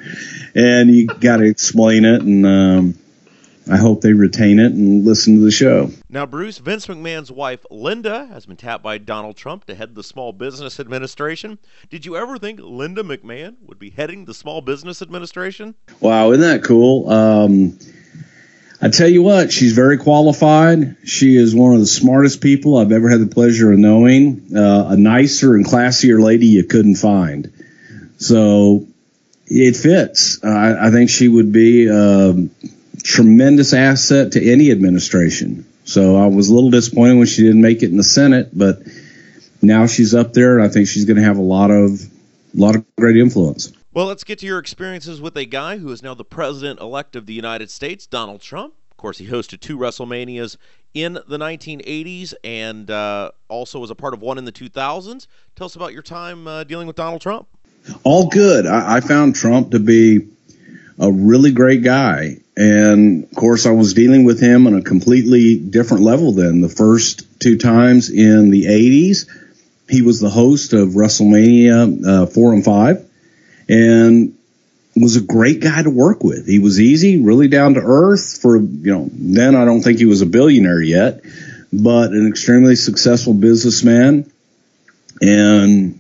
And 0.55 0.89
you 0.89 1.05
got 1.05 1.37
to 1.37 1.43
explain 1.43 2.03
it. 2.03 2.23
And 2.23 2.45
um, 2.45 2.97
I 3.69 3.77
hope 3.77 4.01
they 4.01 4.13
retain 4.13 4.59
it 4.59 4.71
and 4.71 5.05
listen 5.05 5.35
to 5.35 5.41
the 5.41 5.51
show. 5.51 5.91
Now, 6.09 6.25
Bruce, 6.25 6.57
Vince 6.57 6.87
McMahon's 6.87 7.31
wife, 7.31 7.65
Linda, 7.69 8.25
has 8.27 8.47
been 8.47 8.55
tapped 8.55 8.83
by 8.83 8.97
Donald 8.97 9.35
Trump 9.35 9.65
to 9.65 9.75
head 9.75 9.93
the 9.93 10.03
Small 10.03 10.31
Business 10.31 10.79
Administration. 10.79 11.59
Did 11.91 12.07
you 12.07 12.15
ever 12.17 12.39
think 12.39 12.59
Linda 12.63 13.03
McMahon 13.03 13.55
would 13.67 13.77
be 13.77 13.91
heading 13.91 14.25
the 14.25 14.33
Small 14.33 14.61
Business 14.61 15.01
Administration? 15.01 15.75
Wow, 15.99 16.31
isn't 16.31 16.41
that 16.41 16.63
cool? 16.63 17.09
Um, 17.09 17.77
I 18.81 18.89
tell 18.89 19.09
you 19.09 19.21
what, 19.21 19.51
she's 19.51 19.73
very 19.73 19.97
qualified. 19.97 20.95
She 21.03 21.35
is 21.35 21.53
one 21.53 21.73
of 21.73 21.79
the 21.79 21.87
smartest 21.87 22.41
people 22.41 22.77
I've 22.77 22.91
ever 22.91 23.09
had 23.09 23.19
the 23.19 23.27
pleasure 23.27 23.71
of 23.71 23.79
knowing. 23.79 24.55
Uh, 24.55 24.89
a 24.89 24.97
nicer 24.97 25.55
and 25.55 25.65
classier 25.65 26.21
lady 26.21 26.47
you 26.47 26.63
couldn't 26.63 26.95
find. 26.95 27.51
So 28.17 28.87
it 29.47 29.75
fits. 29.75 30.43
I, 30.43 30.87
I 30.87 30.91
think 30.91 31.09
she 31.09 31.27
would 31.27 31.51
be 31.51 31.87
a 31.87 32.33
tremendous 33.03 33.73
asset 33.73 34.33
to 34.33 34.51
any 34.51 34.71
administration. 34.71 35.65
So 35.85 36.17
I 36.17 36.27
was 36.27 36.49
a 36.49 36.53
little 36.53 36.69
disappointed 36.69 37.17
when 37.17 37.27
she 37.27 37.43
didn't 37.43 37.61
make 37.61 37.81
it 37.81 37.89
in 37.89 37.97
the 37.97 38.03
Senate, 38.03 38.49
but 38.53 38.79
now 39.61 39.87
she's 39.87 40.13
up 40.13 40.33
there, 40.33 40.59
and 40.59 40.67
I 40.67 40.71
think 40.71 40.87
she's 40.87 41.05
going 41.05 41.17
to 41.17 41.23
have 41.23 41.37
a 41.37 41.41
lot 41.41 41.71
of, 41.71 42.01
a 42.01 42.59
lot 42.59 42.75
of 42.75 42.83
great 42.97 43.17
influence. 43.17 43.71
Well, 43.93 44.05
let's 44.05 44.23
get 44.23 44.39
to 44.39 44.45
your 44.45 44.59
experiences 44.59 45.21
with 45.21 45.37
a 45.37 45.45
guy 45.45 45.77
who 45.77 45.91
is 45.91 46.03
now 46.03 46.13
the 46.13 46.25
president 46.25 46.81
elect 46.81 47.15
of 47.15 47.25
the 47.25 47.33
United 47.33 47.71
States, 47.71 48.05
Donald 48.05 48.41
Trump. 48.41 48.73
Of 48.91 48.97
course, 48.97 49.17
he 49.17 49.27
hosted 49.27 49.59
two 49.61 49.77
WrestleManias 49.77 50.57
in 50.93 51.13
the 51.13 51.37
1980s 51.37 52.33
and 52.43 52.91
uh, 52.91 53.31
also 53.47 53.79
was 53.79 53.89
a 53.89 53.95
part 53.95 54.13
of 54.13 54.21
one 54.21 54.37
in 54.37 54.45
the 54.45 54.51
2000s. 54.51 55.27
Tell 55.55 55.65
us 55.65 55.75
about 55.75 55.93
your 55.93 56.01
time 56.01 56.47
uh, 56.47 56.63
dealing 56.63 56.87
with 56.87 56.95
Donald 56.95 57.21
Trump. 57.21 57.47
All 58.03 58.29
good. 58.29 58.65
I, 58.65 58.97
I 58.97 58.99
found 59.01 59.35
Trump 59.35 59.71
to 59.71 59.79
be 59.79 60.27
a 60.99 61.11
really 61.11 61.51
great 61.51 61.83
guy. 61.83 62.37
And 62.55 63.25
of 63.25 63.35
course, 63.35 63.65
I 63.65 63.71
was 63.71 63.93
dealing 63.93 64.23
with 64.23 64.41
him 64.41 64.65
on 64.65 64.73
a 64.73 64.81
completely 64.81 65.57
different 65.57 66.03
level 66.03 66.31
than 66.31 66.61
the 66.61 66.69
first 66.69 67.39
two 67.39 67.57
times 67.57 68.09
in 68.09 68.49
the 68.49 68.65
80s. 68.65 69.27
He 69.89 70.01
was 70.01 70.19
the 70.19 70.29
host 70.29 70.73
of 70.73 70.89
WrestleMania 70.89 72.23
uh, 72.23 72.25
4 72.25 72.53
and 72.53 72.65
5 72.65 73.09
and 73.69 74.37
was 74.95 75.15
a 75.15 75.21
great 75.21 75.61
guy 75.61 75.83
to 75.83 75.89
work 75.89 76.23
with. 76.23 76.47
He 76.47 76.59
was 76.59 76.79
easy, 76.79 77.21
really 77.21 77.47
down 77.47 77.75
to 77.75 77.81
earth 77.81 78.39
for, 78.41 78.57
you 78.57 78.93
know, 78.93 79.09
then 79.11 79.55
I 79.55 79.65
don't 79.65 79.81
think 79.81 79.99
he 79.99 80.05
was 80.05 80.21
a 80.21 80.25
billionaire 80.25 80.81
yet, 80.81 81.21
but 81.71 82.11
an 82.11 82.27
extremely 82.27 82.75
successful 82.75 83.33
businessman. 83.35 84.31
And 85.21 85.99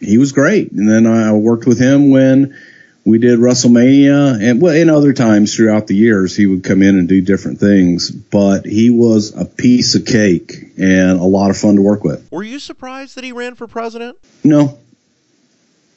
he 0.00 0.18
was 0.18 0.32
great. 0.32 0.72
And 0.72 0.88
then 0.88 1.06
I 1.06 1.32
worked 1.32 1.66
with 1.66 1.78
him 1.78 2.10
when 2.10 2.56
we 3.04 3.18
did 3.18 3.38
WrestleMania 3.38 4.42
and 4.42 4.60
well, 4.60 4.74
in 4.74 4.90
other 4.90 5.12
times 5.12 5.54
throughout 5.54 5.86
the 5.86 5.94
years, 5.94 6.34
he 6.36 6.46
would 6.46 6.64
come 6.64 6.82
in 6.82 6.98
and 6.98 7.08
do 7.08 7.20
different 7.20 7.60
things, 7.60 8.10
but 8.10 8.66
he 8.66 8.90
was 8.90 9.34
a 9.34 9.44
piece 9.44 9.94
of 9.94 10.04
cake 10.04 10.72
and 10.76 11.20
a 11.20 11.24
lot 11.24 11.50
of 11.50 11.56
fun 11.56 11.76
to 11.76 11.82
work 11.82 12.02
with. 12.02 12.30
Were 12.32 12.42
you 12.42 12.58
surprised 12.58 13.16
that 13.16 13.24
he 13.24 13.30
ran 13.30 13.54
for 13.54 13.68
president? 13.68 14.18
No, 14.42 14.78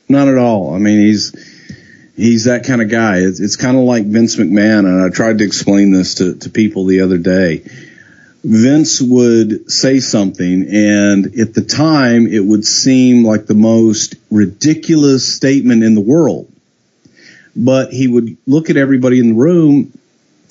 not 0.08 0.27
at 0.27 0.38
all. 0.38 0.75
I 0.75 0.77
mean, 0.77 1.00
he's 1.00 1.34
he's 2.15 2.46
that 2.46 2.65
kind 2.65 2.82
of 2.82 2.89
guy. 2.89 3.18
It's, 3.18 3.39
it's 3.39 3.56
kind 3.56 3.75
of 3.75 3.84
like 3.84 4.06
Vince 4.06 4.36
McMahon, 4.36 4.86
and 4.86 5.01
I 5.01 5.10
tried 5.10 5.39
to 5.39 5.46
explain 5.46 5.91
this 5.91 6.15
to, 6.15 6.36
to 6.36 6.50
people 6.50 6.86
the 6.86 7.01
other 7.01 7.18
day. 7.18 7.63
Vince 8.43 9.01
would 9.01 9.69
say 9.69 10.00
something, 10.00 10.67
and 10.69 11.39
at 11.39 11.53
the 11.53 11.62
time, 11.62 12.25
it 12.25 12.43
would 12.43 12.65
seem 12.65 13.25
like 13.25 13.46
the 13.46 13.53
most 13.53 14.15
ridiculous 14.31 15.36
statement 15.36 15.84
in 15.84 15.93
the 15.93 16.01
world. 16.01 16.50
But 17.55 17.91
he 17.91 18.08
would 18.08 18.38
look 18.48 18.69
at 18.69 18.77
everybody 18.77 19.19
in 19.19 19.29
the 19.29 19.36
room, 19.36 19.91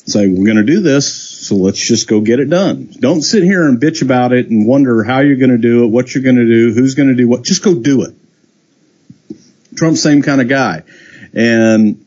say, 0.05 0.29
"We're 0.29 0.45
going 0.45 0.59
to 0.59 0.65
do 0.65 0.81
this, 0.81 1.11
so 1.11 1.57
let's 1.57 1.79
just 1.79 2.09
go 2.09 2.21
get 2.21 2.41
it 2.41 2.51
done. 2.51 2.91
Don't 3.01 3.23
sit 3.23 3.43
here 3.43 3.67
and 3.67 3.81
bitch 3.81 4.03
about 4.03 4.35
it 4.35 4.51
and 4.51 4.67
wonder 4.67 5.03
how 5.03 5.21
you're 5.21 5.37
going 5.37 5.51
to 5.51 5.57
do 5.57 5.85
it, 5.85 5.87
what 5.87 6.15
you're 6.15 6.25
going 6.25 6.37
to 6.37 6.47
do, 6.47 6.75
who's 6.75 6.95
going 6.95 7.09
to 7.09 7.15
do 7.15 7.27
what. 7.27 7.43
Just 7.43 7.63
go 7.63 7.75
do 7.75 8.03
it." 8.03 8.15
Trump's 9.77 10.03
same 10.03 10.21
kind 10.21 10.43
of 10.43 10.49
guy, 10.49 10.83
and 11.33 12.05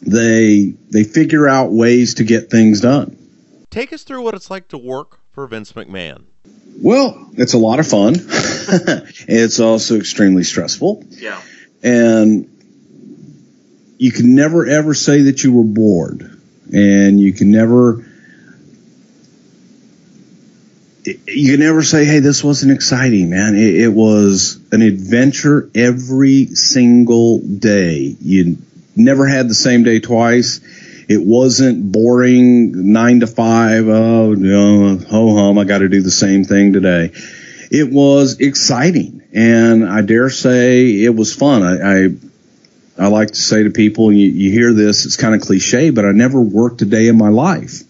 they 0.00 0.72
they 0.90 1.04
figure 1.04 1.46
out 1.46 1.72
ways 1.72 2.14
to 2.14 2.24
get 2.24 2.50
things 2.50 2.80
done. 2.80 3.18
Take 3.74 3.92
us 3.92 4.04
through 4.04 4.22
what 4.22 4.34
it's 4.34 4.52
like 4.52 4.68
to 4.68 4.78
work 4.78 5.18
for 5.32 5.48
Vince 5.48 5.72
McMahon. 5.72 6.26
Well, 6.80 7.28
it's 7.32 7.54
a 7.54 7.58
lot 7.58 7.80
of 7.80 7.88
fun. 7.88 8.14
it's 8.16 9.58
also 9.58 9.96
extremely 9.96 10.44
stressful. 10.44 11.02
Yeah. 11.08 11.42
And 11.82 12.48
you 13.98 14.12
can 14.12 14.36
never 14.36 14.64
ever 14.64 14.94
say 14.94 15.22
that 15.22 15.42
you 15.42 15.52
were 15.52 15.64
bored. 15.64 16.40
And 16.72 17.18
you 17.18 17.32
can 17.32 17.50
never 17.50 18.06
you 21.04 21.50
can 21.50 21.58
never 21.58 21.82
say, 21.82 22.04
"Hey, 22.04 22.20
this 22.20 22.44
wasn't 22.44 22.70
exciting, 22.70 23.28
man." 23.28 23.56
It, 23.56 23.74
it, 23.74 23.92
was 23.92 24.56
an 24.70 24.82
adventure 24.82 25.68
every 25.74 26.46
single 26.54 27.40
day. 27.40 28.14
You 28.20 28.56
never 28.94 29.26
had 29.26 29.48
the 29.48 29.54
same 29.54 29.82
day 29.82 29.98
twice. 29.98 30.60
It 31.08 31.22
wasn't 31.22 31.92
boring 31.92 32.92
nine 32.92 33.20
to 33.20 33.26
five. 33.26 33.86
Oh, 33.88 34.32
you 34.32 34.36
know, 34.36 34.98
ho 34.98 35.36
hum, 35.36 35.58
I 35.58 35.64
got 35.64 35.78
to 35.78 35.88
do 35.88 36.00
the 36.00 36.10
same 36.10 36.44
thing 36.44 36.72
today. 36.72 37.12
It 37.70 37.90
was 37.90 38.40
exciting, 38.40 39.22
and 39.32 39.88
I 39.88 40.02
dare 40.02 40.30
say 40.30 41.02
it 41.02 41.14
was 41.14 41.34
fun. 41.34 41.62
I, 41.62 42.06
I 42.06 42.08
I 42.96 43.08
like 43.08 43.28
to 43.28 43.42
say 43.42 43.64
to 43.64 43.70
people, 43.70 44.12
you, 44.12 44.28
you 44.28 44.50
hear 44.52 44.72
this, 44.72 45.04
it's 45.04 45.16
kind 45.16 45.34
of 45.34 45.40
cliche, 45.40 45.90
but 45.90 46.04
I 46.04 46.12
never 46.12 46.40
worked 46.40 46.80
a 46.82 46.84
day 46.84 47.08
in 47.08 47.18
my 47.18 47.28
life. 47.28 47.82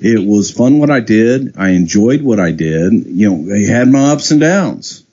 It 0.00 0.26
was 0.26 0.50
fun 0.50 0.78
what 0.78 0.90
I 0.90 1.00
did. 1.00 1.58
I 1.58 1.70
enjoyed 1.70 2.22
what 2.22 2.40
I 2.40 2.52
did. 2.52 2.92
You 3.06 3.30
know, 3.30 3.54
I 3.54 3.70
had 3.70 3.88
my 3.88 4.12
ups 4.12 4.30
and 4.30 4.40
downs, 4.40 5.04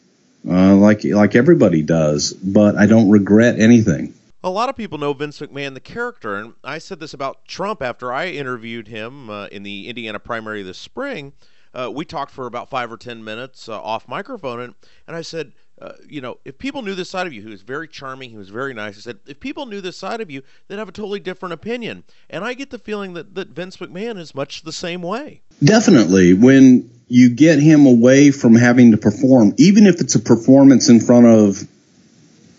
uh, 0.50 0.76
like 0.76 1.04
like 1.04 1.36
everybody 1.36 1.82
does. 1.82 2.32
But 2.32 2.78
I 2.78 2.86
don't 2.86 3.10
regret 3.10 3.60
anything. 3.60 4.14
A 4.48 4.50
lot 4.50 4.70
of 4.70 4.78
people 4.78 4.98
know 4.98 5.12
Vince 5.12 5.40
McMahon, 5.40 5.74
the 5.74 5.82
character, 5.82 6.36
and 6.36 6.54
I 6.64 6.78
said 6.78 7.02
this 7.02 7.14
about 7.14 7.44
Trump 7.44 7.84
after 7.84 8.14
I 8.14 8.28
interviewed 8.28 8.88
him 8.88 9.30
uh, 9.30 9.48
in 9.48 9.64
the 9.64 9.90
Indiana 9.90 10.20
primary 10.20 10.64
this 10.64 10.78
spring. 10.78 11.34
Uh, 11.74 11.92
we 11.94 12.06
talked 12.06 12.32
for 12.32 12.48
about 12.48 12.70
five 12.70 12.90
or 12.90 12.96
ten 12.96 13.22
minutes 13.22 13.68
uh, 13.68 13.78
off 13.78 14.08
microphone, 14.08 14.62
and, 14.62 14.74
and 15.06 15.18
I 15.18 15.22
said, 15.22 15.52
uh, 15.82 15.92
you 16.08 16.22
know, 16.22 16.38
if 16.46 16.58
people 16.58 16.82
knew 16.82 16.96
this 16.96 17.10
side 17.10 17.28
of 17.28 17.34
you, 17.34 17.42
he 17.42 17.50
was 17.50 17.62
very 17.62 17.90
charming, 17.90 18.30
he 18.30 18.38
was 18.38 18.48
very 18.48 18.74
nice. 18.74 18.96
I 18.98 19.02
said, 19.02 19.20
if 19.28 19.38
people 19.42 19.66
knew 19.66 19.82
this 19.82 19.98
side 19.98 20.22
of 20.22 20.32
you, 20.32 20.42
they'd 20.70 20.80
have 20.80 20.88
a 20.88 20.94
totally 20.94 21.20
different 21.20 21.52
opinion. 21.52 22.06
And 22.30 22.46
I 22.46 22.54
get 22.54 22.70
the 22.70 22.80
feeling 22.80 23.16
that, 23.16 23.36
that 23.36 23.50
Vince 23.50 23.76
McMahon 23.76 24.18
is 24.18 24.34
much 24.34 24.62
the 24.62 24.72
same 24.72 25.02
way. 25.02 25.42
Definitely. 25.62 26.34
When 26.36 26.90
you 27.10 27.32
get 27.32 27.60
him 27.60 27.86
away 27.86 28.32
from 28.32 28.56
having 28.56 28.92
to 28.92 28.98
perform, 28.98 29.56
even 29.58 29.88
if 29.88 30.00
it's 30.00 30.16
a 30.16 30.22
performance 30.22 30.88
in 30.88 31.02
front 31.02 31.26
of 31.26 31.68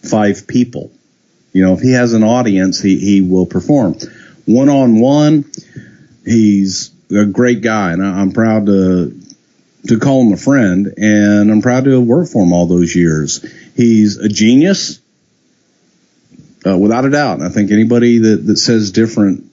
five 0.02 0.46
people, 0.46 0.92
you 1.58 1.64
know, 1.64 1.72
if 1.72 1.80
he 1.80 1.90
has 1.90 2.12
an 2.12 2.22
audience, 2.22 2.80
he, 2.80 3.00
he 3.00 3.20
will 3.20 3.44
perform. 3.44 3.96
One 4.46 4.68
on 4.68 5.00
one, 5.00 5.50
he's 6.24 6.92
a 7.10 7.24
great 7.24 7.62
guy, 7.62 7.90
and 7.90 8.06
I'm 8.06 8.30
proud 8.30 8.66
to 8.66 9.20
to 9.88 9.98
call 9.98 10.22
him 10.22 10.32
a 10.32 10.36
friend, 10.36 10.94
and 10.98 11.50
I'm 11.50 11.60
proud 11.60 11.84
to 11.84 11.98
have 11.98 12.04
worked 12.04 12.30
for 12.30 12.44
him 12.44 12.52
all 12.52 12.66
those 12.66 12.94
years. 12.94 13.44
He's 13.74 14.18
a 14.18 14.28
genius, 14.28 15.00
uh, 16.64 16.78
without 16.78 17.04
a 17.04 17.10
doubt. 17.10 17.42
I 17.42 17.48
think 17.48 17.72
anybody 17.72 18.18
that, 18.18 18.46
that 18.46 18.58
says 18.58 18.92
different 18.92 19.44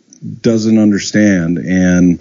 doesn't 0.43 0.77
understand 0.77 1.57
and 1.57 2.19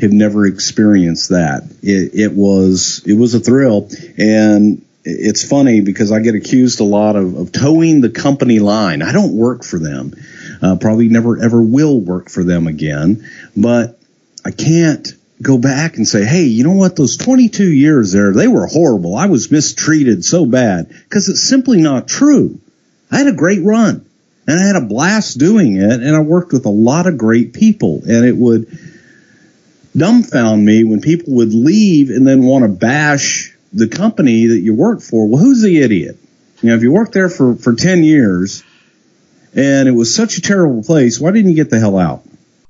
have 0.00 0.12
never 0.12 0.44
experienced 0.44 1.28
that. 1.30 1.70
It, 1.84 2.18
it 2.18 2.32
was 2.32 3.02
it 3.06 3.14
was 3.14 3.34
a 3.34 3.40
thrill, 3.40 3.88
and 4.18 4.84
it's 5.04 5.48
funny 5.48 5.80
because 5.80 6.12
I 6.12 6.20
get 6.20 6.34
accused 6.34 6.80
a 6.80 6.84
lot 6.84 7.16
of, 7.16 7.36
of 7.36 7.52
toeing 7.52 8.00
the 8.00 8.10
company 8.10 8.58
line. 8.58 9.02
I 9.02 9.12
don't 9.12 9.36
work 9.36 9.64
for 9.64 9.78
them. 9.78 10.14
Uh, 10.62 10.76
probably 10.76 11.08
never 11.08 11.42
ever 11.42 11.60
will 11.62 11.98
work 11.98 12.28
for 12.28 12.44
them 12.44 12.66
again, 12.66 13.28
but 13.56 13.98
I 14.44 14.50
can't 14.50 15.08
go 15.42 15.56
back 15.56 15.96
and 15.96 16.06
say, 16.06 16.24
hey, 16.24 16.44
you 16.44 16.64
know 16.64 16.74
what? 16.74 16.96
Those 16.96 17.16
22 17.16 17.64
years 17.64 18.12
there, 18.12 18.32
they 18.32 18.48
were 18.48 18.66
horrible. 18.66 19.16
I 19.16 19.26
was 19.26 19.50
mistreated 19.50 20.24
so 20.24 20.44
bad 20.44 20.88
because 20.88 21.28
it's 21.28 21.48
simply 21.48 21.80
not 21.80 22.08
true. 22.08 22.60
I 23.10 23.18
had 23.18 23.26
a 23.26 23.32
great 23.32 23.62
run 23.62 24.06
and 24.46 24.60
I 24.60 24.66
had 24.66 24.76
a 24.76 24.86
blast 24.86 25.38
doing 25.38 25.76
it 25.76 26.02
and 26.02 26.14
I 26.14 26.20
worked 26.20 26.52
with 26.52 26.66
a 26.66 26.70
lot 26.70 27.06
of 27.06 27.16
great 27.16 27.54
people 27.54 28.02
and 28.06 28.24
it 28.24 28.36
would 28.36 28.66
dumbfound 29.96 30.62
me 30.62 30.84
when 30.84 31.00
people 31.00 31.34
would 31.34 31.54
leave 31.54 32.10
and 32.10 32.26
then 32.26 32.42
want 32.42 32.64
to 32.64 32.68
bash 32.68 33.56
the 33.72 33.88
company 33.88 34.46
that 34.46 34.60
you 34.60 34.74
work 34.74 35.00
for. 35.00 35.28
Well, 35.28 35.42
who's 35.42 35.62
the 35.62 35.80
idiot? 35.80 36.16
You 36.62 36.70
know, 36.70 36.76
if 36.76 36.82
you 36.82 36.92
worked 36.92 37.12
there 37.12 37.28
for, 37.28 37.54
for 37.56 37.74
10 37.74 38.04
years 38.04 38.62
and 39.54 39.88
it 39.88 39.92
was 39.92 40.14
such 40.14 40.38
a 40.38 40.42
terrible 40.42 40.82
place, 40.82 41.18
why 41.18 41.30
didn't 41.30 41.50
you 41.50 41.56
get 41.56 41.70
the 41.70 41.78
hell 41.78 41.98
out? 41.98 42.22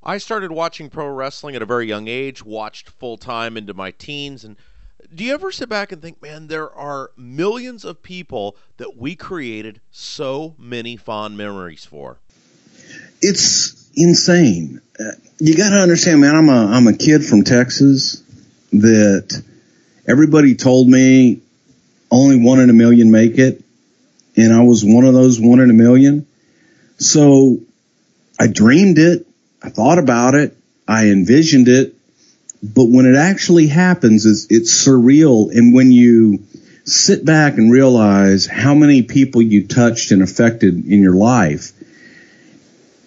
I 0.03 0.19
started 0.19 0.51
watching 0.51 0.89
pro 0.89 1.09
wrestling 1.09 1.57
at 1.57 1.63
a 1.63 1.67
very 1.67 1.87
young 1.87 2.09
age, 2.09 2.45
watched 2.45 2.89
full 2.91 3.17
time 3.17 3.57
into 3.57 3.75
my 3.75 3.91
teens. 3.91 4.45
And 4.45 4.57
do 5.15 5.25
you 5.25 5.35
ever 5.35 5.51
sit 5.53 5.69
back 5.69 5.93
and 5.93 6.01
think, 6.01 6.23
man, 6.23 6.47
there 6.47 6.73
are 6.73 7.11
millions 7.17 7.85
of 7.85 8.03
people 8.03 8.57
that 8.79 8.97
we 8.97 9.15
created 9.15 9.81
so 9.91 10.55
many 10.59 10.97
fond 10.97 11.37
memories 11.37 11.85
for? 11.85 12.19
It's 13.21 13.91
insane. 13.95 14.81
Uh, 14.99 15.13
you 15.39 15.57
got 15.57 15.71
to 15.71 15.77
understand, 15.77 16.21
man, 16.21 16.35
I'm 16.35 16.49
a, 16.49 16.67
I'm 16.67 16.87
a 16.87 16.97
kid 16.97 17.25
from 17.25 17.45
Texas 17.45 18.23
that 18.73 19.43
everybody 20.07 20.55
told 20.55 20.89
me 20.89 21.41
only 22.11 22.37
one 22.37 22.61
in 22.61 22.71
a 22.71 22.75
million 22.75 23.11
make 23.11 23.39
it. 23.39 23.65
And 24.37 24.53
I 24.53 24.63
was 24.63 24.85
one 24.85 25.05
of 25.05 25.15
those 25.15 25.41
one 25.41 25.61
in 25.61 25.71
a 25.71 25.75
million. 25.75 26.27
So 26.99 27.59
I 28.39 28.47
dreamed 28.47 28.99
it. 28.99 29.27
I 29.63 29.71
thought 29.71 29.99
about 29.99 30.35
it. 30.35 30.57
I 30.89 31.11
envisioned 31.11 31.69
it, 31.69 31.95
but 32.63 32.87
when 32.87 33.07
it 33.07 33.15
actually 33.15 33.69
happens, 33.69 34.27
it's, 34.27 34.49
it's 34.51 34.87
surreal. 34.87 35.55
And 35.57 35.73
when 35.73 35.93
you 35.93 36.43
sit 36.85 37.25
back 37.25 37.59
and 37.59 37.71
realize 37.71 38.47
how 38.47 38.75
many 38.75 39.03
people 39.03 39.41
you 39.41 39.69
touched 39.69 40.11
and 40.11 40.21
affected 40.21 40.85
in 40.87 41.01
your 41.01 41.15
life, 41.15 41.73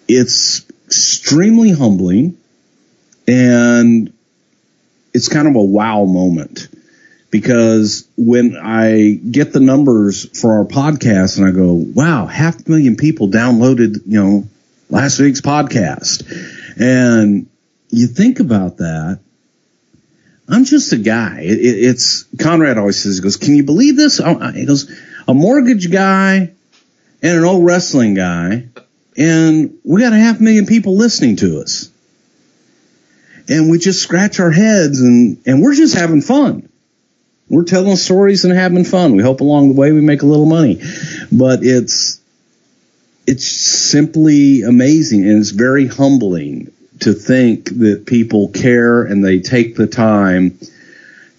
it's 0.08 0.64
extremely 0.86 1.72
humbling 1.72 2.38
and 3.28 4.12
it's 5.12 5.28
kind 5.28 5.46
of 5.46 5.56
a 5.56 5.62
wow 5.62 6.04
moment 6.04 6.68
because 7.34 8.08
when 8.16 8.56
I 8.56 9.10
get 9.10 9.52
the 9.52 9.58
numbers 9.58 10.40
for 10.40 10.58
our 10.58 10.64
podcast 10.64 11.36
and 11.36 11.44
I 11.44 11.50
go, 11.50 11.72
wow, 11.72 12.26
half 12.26 12.64
a 12.64 12.70
million 12.70 12.94
people 12.94 13.26
downloaded, 13.26 14.02
you 14.06 14.22
know, 14.22 14.44
last 14.88 15.18
week's 15.18 15.40
podcast. 15.40 16.22
And 16.80 17.48
you 17.88 18.06
think 18.06 18.38
about 18.38 18.76
that. 18.76 19.18
I'm 20.48 20.64
just 20.64 20.92
a 20.92 20.96
guy. 20.96 21.40
It, 21.40 21.58
it, 21.58 21.84
it's 21.88 22.22
Conrad 22.40 22.78
always 22.78 23.02
says, 23.02 23.16
he 23.16 23.22
goes, 23.24 23.36
can 23.36 23.56
you 23.56 23.64
believe 23.64 23.96
this? 23.96 24.20
Oh, 24.20 24.52
he 24.52 24.64
goes, 24.64 24.88
a 25.26 25.34
mortgage 25.34 25.90
guy 25.90 26.52
and 27.20 27.36
an 27.36 27.42
old 27.42 27.64
wrestling 27.64 28.14
guy. 28.14 28.68
And 29.16 29.76
we 29.82 30.02
got 30.02 30.12
a 30.12 30.18
half 30.18 30.40
million 30.40 30.66
people 30.66 30.96
listening 30.96 31.34
to 31.38 31.62
us 31.62 31.90
and 33.48 33.72
we 33.72 33.78
just 33.78 34.00
scratch 34.00 34.38
our 34.38 34.52
heads 34.52 35.00
and, 35.00 35.42
and 35.46 35.60
we're 35.60 35.74
just 35.74 35.96
having 35.96 36.22
fun. 36.22 36.68
We're 37.48 37.64
telling 37.64 37.96
stories 37.96 38.44
and 38.44 38.54
having 38.54 38.84
fun. 38.84 39.16
We 39.16 39.22
hope 39.22 39.40
along 39.40 39.68
the 39.68 39.74
way 39.74 39.92
we 39.92 40.00
make 40.00 40.22
a 40.22 40.26
little 40.26 40.46
money, 40.46 40.80
but 41.30 41.60
it's, 41.62 42.20
it's 43.26 43.46
simply 43.46 44.62
amazing 44.62 45.28
and 45.28 45.40
it's 45.40 45.50
very 45.50 45.86
humbling 45.86 46.72
to 47.00 47.12
think 47.12 47.66
that 47.78 48.06
people 48.06 48.48
care 48.48 49.02
and 49.02 49.24
they 49.24 49.40
take 49.40 49.76
the 49.76 49.86
time 49.86 50.58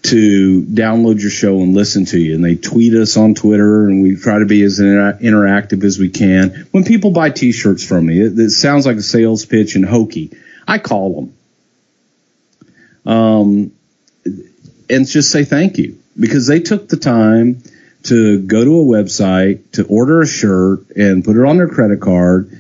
to 0.04 0.62
download 0.62 1.20
your 1.20 1.32
show 1.32 1.62
and 1.62 1.74
listen 1.74 2.06
to 2.06 2.20
you. 2.20 2.36
And 2.36 2.46
they 2.46 2.56
tweet 2.56 2.94
us 2.94 3.18
on 3.18 3.34
Twitter, 3.34 3.88
and 3.88 4.04
we 4.04 4.15
try 4.15 4.38
to 4.38 4.46
be 4.46 4.62
as 4.62 4.80
inter- 4.80 5.18
interactive 5.20 5.84
as 5.84 5.98
we 5.98 6.10
can. 6.10 6.68
When 6.72 6.84
people 6.84 7.10
buy 7.10 7.32
T-shirts 7.32 7.84
from 7.84 8.06
me, 8.06 8.22
it, 8.22 8.38
it, 8.38 8.52
sounds 8.52 8.86
like 8.86 8.98
a 8.98 9.02
sales 9.02 9.46
pitch 9.46 9.76
and 9.76 9.84
hokey. 9.84 10.32
I 10.68 10.78
call 10.78 11.15
them 11.22 11.36
um, 13.06 13.72
and 14.89 15.08
just 15.08 15.32
say 15.32 15.43
thank 15.43 15.78
you 15.78 16.00
because 16.19 16.48
they 16.48 16.60
took 16.60 16.88
the 16.88 16.98
time 16.98 17.62
to 18.04 18.39
go 18.39 18.63
to 18.63 18.80
a 18.80 18.84
website 18.84 19.71
to 19.71 19.86
order 19.88 20.21
a 20.21 20.28
shirt 20.28 20.89
and 20.95 21.24
put 21.24 21.36
it 21.36 21.43
on 21.43 21.58
their 21.58 21.67
credit 21.67 22.02
card. 22.02 22.52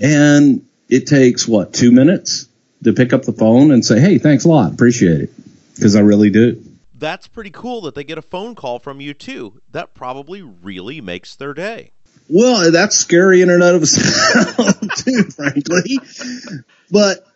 And 0.00 0.66
it 0.88 1.06
takes 1.06 1.46
what, 1.46 1.72
two 1.72 1.90
minutes 1.90 2.48
to 2.84 2.92
pick 2.92 3.12
up 3.12 3.22
the 3.22 3.32
phone 3.32 3.70
and 3.70 3.84
say, 3.84 4.00
Hey, 4.00 4.18
thanks 4.18 4.44
a 4.44 4.48
lot. 4.48 4.72
Appreciate 4.72 5.20
it. 5.22 5.30
Because 5.74 5.94
I 5.94 6.00
really 6.00 6.30
do. 6.30 6.62
That's 6.94 7.28
pretty 7.28 7.50
cool 7.50 7.82
that 7.82 7.94
they 7.94 8.02
get 8.02 8.18
a 8.18 8.22
phone 8.22 8.54
call 8.54 8.78
from 8.78 9.00
you 9.00 9.14
too. 9.14 9.60
That 9.70 9.94
probably 9.94 10.42
really 10.42 11.00
makes 11.00 11.36
their 11.36 11.54
day. 11.54 11.92
Well, 12.28 12.70
that's 12.72 12.96
scary 12.96 13.40
in 13.40 13.50
and 13.50 13.62
of 13.62 13.82
itself 13.82 14.80
too, 14.96 15.22
frankly. 15.30 15.98
But 16.90 17.26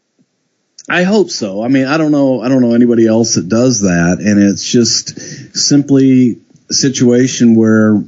I 0.93 1.05
hope 1.05 1.31
so. 1.31 1.65
I 1.65 1.69
mean, 1.69 1.87
I 1.87 1.97
don't 1.97 2.13
know. 2.13 2.43
I 2.43 2.51
don't 2.51 2.61
know 2.61 2.75
anybody 2.75 3.07
else 3.07 3.37
that 3.37 3.49
does 3.49 3.81
that, 3.81 4.19
and 4.21 4.39
it's 4.39 4.63
just 4.63 5.19
simply 5.57 6.39
a 6.69 6.75
situation 6.75 7.55
where 7.55 7.99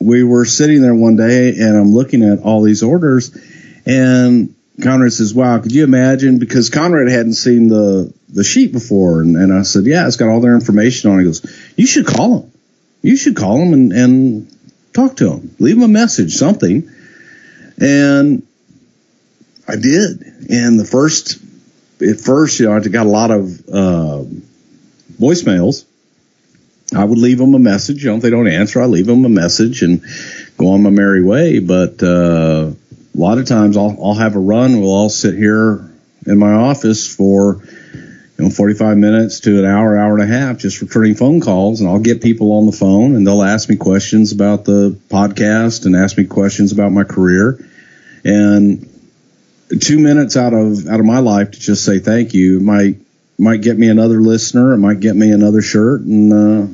we 0.00 0.24
were 0.24 0.46
sitting 0.46 0.80
there 0.80 0.94
one 0.94 1.16
day, 1.16 1.50
and 1.50 1.76
I'm 1.76 1.92
looking 1.92 2.24
at 2.24 2.38
all 2.38 2.62
these 2.62 2.82
orders, 2.82 3.36
and 3.84 4.54
Conrad 4.82 5.12
says, 5.12 5.34
"Wow, 5.34 5.58
could 5.58 5.72
you 5.72 5.84
imagine?" 5.84 6.38
Because 6.38 6.70
Conrad 6.70 7.10
hadn't 7.10 7.34
seen 7.34 7.68
the 7.68 8.10
the 8.30 8.44
sheet 8.44 8.72
before, 8.72 9.20
and, 9.20 9.36
and 9.36 9.52
I 9.52 9.60
said, 9.60 9.84
"Yeah, 9.84 10.06
it's 10.06 10.16
got 10.16 10.30
all 10.30 10.40
their 10.40 10.54
information 10.54 11.10
on." 11.10 11.18
it. 11.18 11.20
He 11.20 11.26
goes, 11.26 11.72
"You 11.76 11.86
should 11.86 12.06
call 12.06 12.38
them. 12.38 12.50
You 13.02 13.18
should 13.18 13.36
call 13.36 13.58
them 13.58 13.74
and 13.74 13.92
and 13.92 14.56
talk 14.94 15.18
to 15.18 15.28
them. 15.28 15.54
Leave 15.58 15.74
them 15.74 15.84
a 15.84 15.88
message, 15.88 16.32
something." 16.36 16.90
And 17.78 18.42
I 19.68 19.76
did. 19.76 20.22
And 20.48 20.80
the 20.80 20.86
first 20.86 21.43
at 22.00 22.20
first, 22.20 22.60
you 22.60 22.66
know, 22.66 22.76
I 22.76 22.80
got 22.80 23.06
a 23.06 23.08
lot 23.08 23.30
of 23.30 23.60
uh, 23.68 24.24
voicemails. 25.20 25.84
I 26.94 27.04
would 27.04 27.18
leave 27.18 27.38
them 27.38 27.54
a 27.54 27.58
message. 27.58 28.04
You 28.04 28.10
know, 28.10 28.16
if 28.16 28.22
they 28.22 28.30
don't 28.30 28.48
answer, 28.48 28.82
I 28.82 28.86
leave 28.86 29.06
them 29.06 29.24
a 29.24 29.28
message 29.28 29.82
and 29.82 30.02
go 30.56 30.72
on 30.72 30.82
my 30.82 30.90
merry 30.90 31.22
way. 31.22 31.58
But 31.58 32.02
uh, 32.02 32.72
a 32.72 33.18
lot 33.18 33.38
of 33.38 33.46
times, 33.46 33.76
I'll 33.76 33.96
I'll 34.02 34.14
have 34.14 34.36
a 34.36 34.40
run. 34.40 34.80
We'll 34.80 34.90
all 34.90 35.08
sit 35.08 35.34
here 35.34 35.90
in 36.26 36.38
my 36.38 36.52
office 36.52 37.12
for 37.12 37.62
you 38.38 38.44
know 38.44 38.50
45 38.50 38.96
minutes 38.96 39.40
to 39.40 39.58
an 39.58 39.64
hour, 39.64 39.96
hour 39.96 40.18
and 40.18 40.22
a 40.22 40.26
half, 40.26 40.58
just 40.58 40.80
returning 40.82 41.14
phone 41.14 41.40
calls, 41.40 41.80
and 41.80 41.88
I'll 41.88 42.00
get 42.00 42.22
people 42.22 42.52
on 42.52 42.66
the 42.66 42.72
phone, 42.72 43.14
and 43.14 43.26
they'll 43.26 43.42
ask 43.42 43.68
me 43.68 43.76
questions 43.76 44.32
about 44.32 44.64
the 44.64 44.98
podcast 45.08 45.86
and 45.86 45.96
ask 45.96 46.18
me 46.18 46.24
questions 46.24 46.72
about 46.72 46.92
my 46.92 47.04
career, 47.04 47.66
and 48.24 48.88
two 49.80 49.98
minutes 49.98 50.36
out 50.36 50.54
of 50.54 50.86
out 50.86 51.00
of 51.00 51.06
my 51.06 51.18
life 51.18 51.52
to 51.52 51.60
just 51.60 51.84
say 51.84 51.98
thank 51.98 52.34
you 52.34 52.60
might 52.60 52.96
might 53.38 53.62
get 53.62 53.78
me 53.78 53.88
another 53.88 54.20
listener. 54.20 54.72
It 54.74 54.78
might 54.78 55.00
get 55.00 55.16
me 55.16 55.32
another 55.32 55.62
shirt, 55.62 56.02
and 56.02 56.32
uh, 56.32 56.66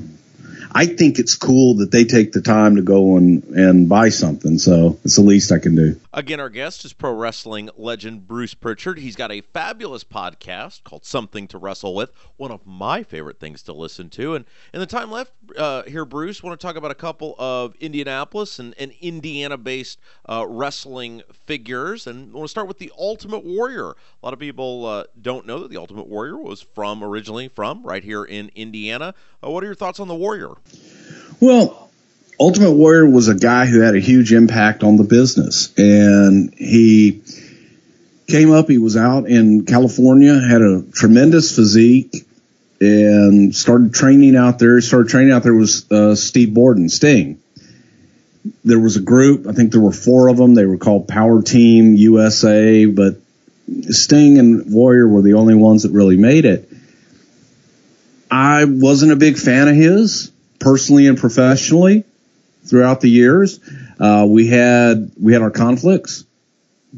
I 0.80 0.86
think 0.86 1.18
it's 1.18 1.34
cool 1.34 1.74
that 1.74 1.90
they 1.90 2.04
take 2.04 2.32
the 2.32 2.40
time 2.40 2.76
to 2.76 2.80
go 2.80 3.18
and, 3.18 3.44
and 3.50 3.86
buy 3.86 4.08
something. 4.08 4.56
So 4.56 4.98
it's 5.04 5.16
the 5.16 5.20
least 5.20 5.52
I 5.52 5.58
can 5.58 5.76
do. 5.76 6.00
Again, 6.14 6.40
our 6.40 6.48
guest 6.48 6.86
is 6.86 6.94
pro 6.94 7.12
wrestling 7.12 7.68
legend 7.76 8.26
Bruce 8.26 8.54
Prichard. 8.54 8.98
He's 8.98 9.14
got 9.14 9.30
a 9.30 9.42
fabulous 9.42 10.04
podcast 10.04 10.82
called 10.82 11.04
Something 11.04 11.46
to 11.48 11.58
Wrestle 11.58 11.94
With, 11.94 12.12
one 12.38 12.50
of 12.50 12.66
my 12.66 13.02
favorite 13.02 13.38
things 13.38 13.62
to 13.64 13.74
listen 13.74 14.08
to. 14.10 14.36
And 14.36 14.46
in 14.72 14.80
the 14.80 14.86
time 14.86 15.10
left 15.10 15.32
uh, 15.54 15.82
here, 15.82 16.06
Bruce, 16.06 16.42
want 16.42 16.58
to 16.58 16.66
talk 16.66 16.76
about 16.76 16.90
a 16.90 16.94
couple 16.94 17.34
of 17.38 17.76
Indianapolis 17.76 18.58
and, 18.58 18.74
and 18.78 18.92
Indiana 19.02 19.58
based 19.58 20.00
uh, 20.30 20.46
wrestling 20.48 21.20
figures. 21.44 22.06
And 22.06 22.32
I 22.32 22.38
want 22.38 22.44
to 22.46 22.50
start 22.50 22.68
with 22.68 22.78
the 22.78 22.90
Ultimate 22.98 23.44
Warrior. 23.44 23.90
A 23.90 24.22
lot 24.22 24.32
of 24.32 24.38
people 24.38 24.86
uh, 24.86 25.04
don't 25.20 25.46
know 25.46 25.58
that 25.58 25.70
the 25.70 25.76
Ultimate 25.76 26.06
Warrior 26.06 26.38
was 26.38 26.62
from 26.62 27.04
originally 27.04 27.48
from 27.48 27.82
right 27.82 28.02
here 28.02 28.24
in 28.24 28.50
Indiana. 28.54 29.14
Uh, 29.44 29.50
what 29.50 29.62
are 29.62 29.66
your 29.66 29.74
thoughts 29.74 30.00
on 30.00 30.08
the 30.08 30.14
Warrior? 30.14 30.54
Well, 31.40 31.90
Ultimate 32.40 32.72
Warrior 32.72 33.08
was 33.08 33.28
a 33.28 33.34
guy 33.34 33.66
who 33.66 33.80
had 33.80 33.94
a 33.94 34.00
huge 34.00 34.32
impact 34.32 34.82
on 34.82 34.96
the 34.96 35.04
business, 35.04 35.72
and 35.76 36.54
he 36.54 37.22
came 38.28 38.50
up. 38.50 38.68
He 38.68 38.78
was 38.78 38.96
out 38.96 39.26
in 39.26 39.66
California, 39.66 40.38
had 40.40 40.62
a 40.62 40.82
tremendous 40.92 41.54
physique, 41.54 42.26
and 42.80 43.54
started 43.54 43.92
training 43.92 44.36
out 44.36 44.58
there. 44.58 44.76
He 44.76 44.80
started 44.80 45.10
training 45.10 45.32
out 45.32 45.42
there 45.42 45.54
was 45.54 45.90
uh, 45.92 46.14
Steve 46.14 46.54
Borden, 46.54 46.88
Sting. 46.88 47.38
There 48.64 48.78
was 48.80 48.96
a 48.96 49.02
group. 49.02 49.46
I 49.46 49.52
think 49.52 49.72
there 49.72 49.82
were 49.82 49.92
four 49.92 50.28
of 50.28 50.38
them. 50.38 50.54
They 50.54 50.64
were 50.64 50.78
called 50.78 51.08
Power 51.08 51.42
Team 51.42 51.94
USA, 51.94 52.86
but 52.86 53.16
Sting 53.90 54.38
and 54.38 54.72
Warrior 54.72 55.06
were 55.06 55.20
the 55.20 55.34
only 55.34 55.54
ones 55.54 55.82
that 55.82 55.92
really 55.92 56.16
made 56.16 56.46
it. 56.46 56.70
I 58.30 58.64
wasn't 58.64 59.12
a 59.12 59.16
big 59.16 59.36
fan 59.36 59.68
of 59.68 59.76
his 59.76 60.32
personally 60.60 61.08
and 61.08 61.18
professionally 61.18 62.04
throughout 62.64 63.00
the 63.00 63.10
years. 63.10 63.58
Uh, 63.98 64.26
we 64.28 64.46
had 64.46 65.10
we 65.20 65.32
had 65.32 65.42
our 65.42 65.50
conflicts, 65.50 66.24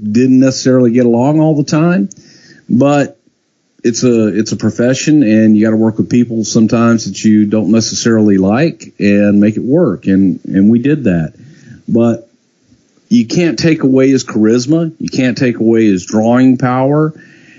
didn't 0.01 0.41
necessarily 0.41 0.93
get 0.93 1.07
along 1.07 1.41
all 1.41 1.57
the 1.57 1.65
time, 1.65 2.11
but 2.69 3.19
it's 3.83 4.05
a 4.05 4.29
it's 4.29 4.53
a 4.53 4.57
profession, 4.57 5.23
and 5.23 5.57
you 5.57 5.65
got 5.65 5.71
to 5.71 5.77
work 5.77 5.97
with 5.97 6.11
people 6.11 6.45
sometimes 6.45 7.07
that 7.07 7.25
you 7.25 7.47
don't 7.47 7.71
necessarily 7.71 8.37
like 8.37 8.95
and 8.99 9.41
make 9.41 9.57
it 9.57 9.63
work, 9.63 10.07
and 10.07 10.45
and 10.45 10.71
we 10.71 10.79
did 10.79 11.05
that, 11.05 11.35
but. 11.89 12.29
You 13.09 13.27
can't 13.27 13.59
take 13.59 13.83
away 13.83 14.09
his 14.09 14.25
charisma. 14.25 14.95
You 14.99 15.11
can't 15.11 15.37
take 15.37 15.59
away 15.59 15.85
his 15.85 16.07
drawing 16.07 16.57
power. 16.57 17.13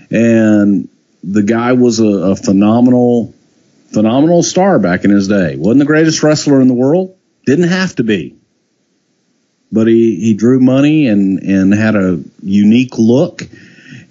And 0.09 0.89
the 1.23 1.43
guy 1.43 1.73
was 1.73 1.99
a, 1.99 2.05
a 2.05 2.35
phenomenal 2.35 3.35
phenomenal 3.93 4.43
star 4.43 4.79
back 4.79 5.03
in 5.03 5.11
his 5.11 5.27
day. 5.27 5.55
Wasn't 5.55 5.79
the 5.79 5.85
greatest 5.85 6.23
wrestler 6.23 6.61
in 6.61 6.67
the 6.67 6.73
world. 6.73 7.15
Didn't 7.45 7.69
have 7.69 7.95
to 7.95 8.03
be. 8.03 8.35
But 9.71 9.87
he, 9.87 10.19
he 10.19 10.33
drew 10.33 10.59
money 10.59 11.07
and, 11.07 11.39
and 11.39 11.73
had 11.73 11.95
a 11.95 12.21
unique 12.41 12.97
look 12.97 13.43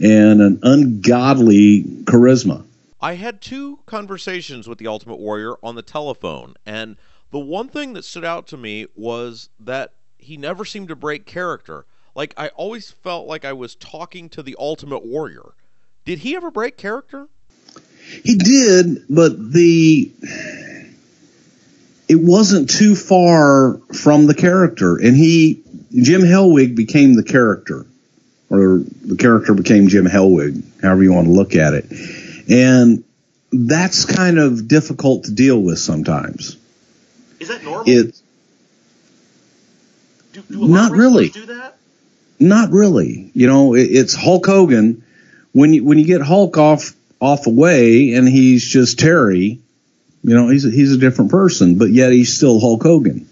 and 0.00 0.40
an 0.40 0.60
ungodly 0.62 1.84
charisma. 2.04 2.64
I 3.00 3.14
had 3.14 3.40
two 3.40 3.80
conversations 3.86 4.68
with 4.68 4.78
the 4.78 4.86
Ultimate 4.86 5.18
Warrior 5.18 5.54
on 5.62 5.74
the 5.74 5.82
telephone, 5.82 6.54
and 6.64 6.96
the 7.30 7.38
one 7.38 7.68
thing 7.68 7.94
that 7.94 8.04
stood 8.04 8.24
out 8.24 8.46
to 8.48 8.56
me 8.56 8.86
was 8.94 9.48
that 9.58 9.94
he 10.18 10.36
never 10.36 10.64
seemed 10.64 10.88
to 10.88 10.96
break 10.96 11.26
character. 11.26 11.86
Like, 12.14 12.34
I 12.36 12.48
always 12.48 12.90
felt 12.90 13.26
like 13.26 13.44
I 13.44 13.54
was 13.54 13.74
talking 13.74 14.28
to 14.30 14.42
the 14.42 14.54
Ultimate 14.58 15.04
Warrior. 15.04 15.54
Did 16.04 16.20
he 16.20 16.36
ever 16.36 16.50
break 16.50 16.76
character? 16.76 17.28
He 18.24 18.36
did, 18.36 19.04
but 19.08 19.52
the 19.52 20.12
it 22.08 22.20
wasn't 22.20 22.68
too 22.68 22.94
far 22.94 23.80
from 23.94 24.26
the 24.26 24.34
character, 24.34 24.96
and 24.96 25.16
he 25.16 25.62
Jim 25.92 26.22
Hellwig 26.22 26.74
became 26.74 27.14
the 27.14 27.24
character 27.24 27.86
or 28.52 28.82
the 29.04 29.16
character 29.16 29.54
became 29.54 29.88
Jim 29.88 30.04
Hellwig, 30.04 30.62
however 30.82 31.02
you 31.02 31.12
want 31.14 31.26
to 31.26 31.32
look 31.32 31.56
at 31.56 31.72
it. 31.72 31.86
And 32.50 33.02
that's 33.50 34.04
kind 34.04 34.38
of 34.38 34.68
difficult 34.68 35.24
to 35.24 35.32
deal 35.32 35.58
with 35.58 35.78
sometimes. 35.78 36.58
Is 37.40 37.48
that 37.48 37.64
normal? 37.64 37.84
It's 37.86 38.22
do, 40.34 40.42
do 40.42 40.68
not 40.68 40.92
really. 40.92 41.32
Not 42.38 42.70
really. 42.70 43.30
You 43.34 43.46
know, 43.46 43.74
it, 43.74 43.84
it's 43.84 44.14
Hulk 44.14 44.46
Hogan. 44.46 45.02
When 45.52 45.72
you 45.72 45.84
when 45.84 45.98
you 45.98 46.04
get 46.04 46.20
Hulk 46.20 46.58
off 46.58 46.92
off 47.22 47.46
away 47.46 48.14
and 48.14 48.28
he's 48.28 48.66
just 48.66 48.98
Terry, 48.98 49.60
you 50.24 50.34
know, 50.34 50.48
he's 50.48 50.66
a, 50.66 50.70
he's 50.70 50.92
a 50.92 50.98
different 50.98 51.30
person, 51.30 51.78
but 51.78 51.90
yet 51.90 52.10
he's 52.10 52.36
still 52.36 52.58
Hulk 52.58 52.82
Hogan. 52.82 53.28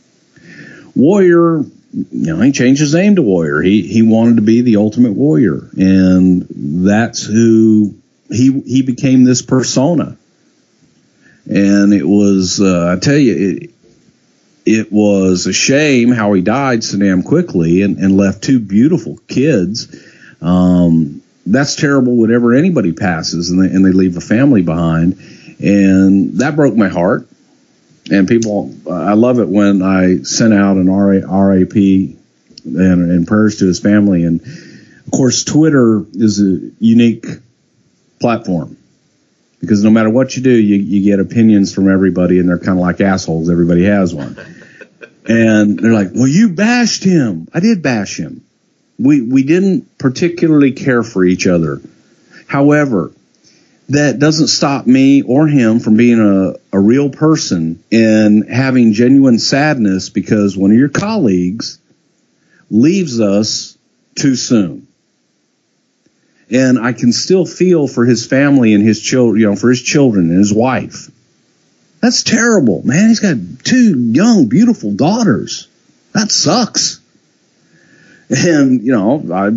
Warrior, 0.94 1.64
you 1.92 2.06
know, 2.12 2.40
he 2.40 2.52
changed 2.52 2.80
his 2.80 2.94
name 2.94 3.16
to 3.16 3.22
Warrior. 3.22 3.62
He 3.62 3.82
he 3.82 4.02
wanted 4.02 4.36
to 4.36 4.42
be 4.42 4.62
the 4.62 4.76
Ultimate 4.76 5.12
Warrior, 5.12 5.68
and 5.76 6.46
that's 6.86 7.24
who 7.24 7.96
he 8.28 8.60
he 8.60 8.82
became 8.82 9.24
this 9.24 9.42
persona. 9.42 10.16
And 11.46 11.92
it 11.92 12.06
was, 12.06 12.60
uh, 12.60 12.94
I 12.96 13.00
tell 13.00 13.16
you, 13.16 13.58
it, 13.60 13.70
it 14.66 14.92
was 14.92 15.46
a 15.46 15.52
shame 15.52 16.12
how 16.12 16.32
he 16.32 16.42
died 16.42 16.84
so 16.84 16.98
damn 16.98 17.24
quickly 17.24 17.82
and, 17.82 17.98
and 17.98 18.16
left 18.16 18.44
two 18.44 18.60
beautiful 18.60 19.18
kids. 19.26 19.88
Um, 20.40 21.19
that's 21.52 21.76
terrible 21.76 22.16
whenever 22.16 22.54
anybody 22.54 22.92
passes 22.92 23.50
and 23.50 23.62
they, 23.62 23.74
and 23.74 23.84
they 23.84 23.92
leave 23.92 24.16
a 24.16 24.20
family 24.20 24.62
behind. 24.62 25.18
And 25.60 26.38
that 26.38 26.56
broke 26.56 26.74
my 26.74 26.88
heart. 26.88 27.28
And 28.10 28.26
people, 28.26 28.74
I 28.90 29.12
love 29.12 29.38
it 29.38 29.48
when 29.48 29.82
I 29.82 30.22
sent 30.22 30.52
out 30.52 30.76
an 30.76 30.90
RA, 30.90 31.20
RAP 31.20 31.74
and, 31.74 32.16
and 32.64 33.26
prayers 33.26 33.58
to 33.58 33.66
his 33.66 33.78
family. 33.78 34.24
And 34.24 34.40
of 34.40 35.10
course, 35.12 35.44
Twitter 35.44 36.04
is 36.12 36.40
a 36.40 36.70
unique 36.80 37.26
platform 38.20 38.76
because 39.60 39.84
no 39.84 39.90
matter 39.90 40.10
what 40.10 40.36
you 40.36 40.42
do, 40.42 40.50
you, 40.50 40.76
you 40.76 41.04
get 41.04 41.20
opinions 41.20 41.72
from 41.74 41.90
everybody, 41.90 42.38
and 42.38 42.48
they're 42.48 42.58
kind 42.58 42.78
of 42.78 42.78
like 42.78 43.00
assholes. 43.00 43.50
Everybody 43.50 43.84
has 43.84 44.14
one. 44.14 44.36
and 45.26 45.78
they're 45.78 45.92
like, 45.92 46.10
"Well, 46.14 46.26
you 46.26 46.50
bashed 46.50 47.04
him." 47.04 47.46
I 47.52 47.60
did 47.60 47.82
bash 47.82 48.18
him. 48.18 48.44
We 49.00 49.22
we 49.22 49.42
didn't 49.42 49.98
particularly 49.98 50.72
care 50.72 51.02
for 51.02 51.24
each 51.24 51.46
other. 51.46 51.80
However, 52.46 53.12
that 53.88 54.18
doesn't 54.18 54.48
stop 54.48 54.86
me 54.86 55.22
or 55.22 55.48
him 55.48 55.80
from 55.80 55.96
being 55.96 56.20
a, 56.20 56.54
a 56.76 56.78
real 56.78 57.10
person 57.10 57.82
and 57.90 58.48
having 58.48 58.92
genuine 58.92 59.38
sadness 59.38 60.10
because 60.10 60.56
one 60.56 60.70
of 60.70 60.76
your 60.76 60.88
colleagues 60.88 61.78
leaves 62.70 63.20
us 63.20 63.76
too 64.14 64.36
soon 64.36 64.86
and 66.50 66.78
I 66.78 66.92
can 66.92 67.12
still 67.12 67.46
feel 67.46 67.86
for 67.86 68.04
his 68.04 68.26
family 68.26 68.74
and 68.74 68.82
his 68.82 69.00
children, 69.00 69.40
you 69.40 69.46
know, 69.48 69.56
for 69.56 69.70
his 69.70 69.82
children 69.82 70.30
and 70.30 70.38
his 70.38 70.52
wife. 70.52 71.10
That's 72.00 72.22
terrible, 72.22 72.82
man. 72.84 73.08
He's 73.08 73.20
got 73.20 73.36
two 73.62 73.98
young, 73.98 74.46
beautiful 74.46 74.92
daughters. 74.92 75.68
That 76.12 76.32
sucks. 76.32 76.99
And 78.30 78.82
you 78.82 78.92
know, 78.92 79.22
I 79.34 79.50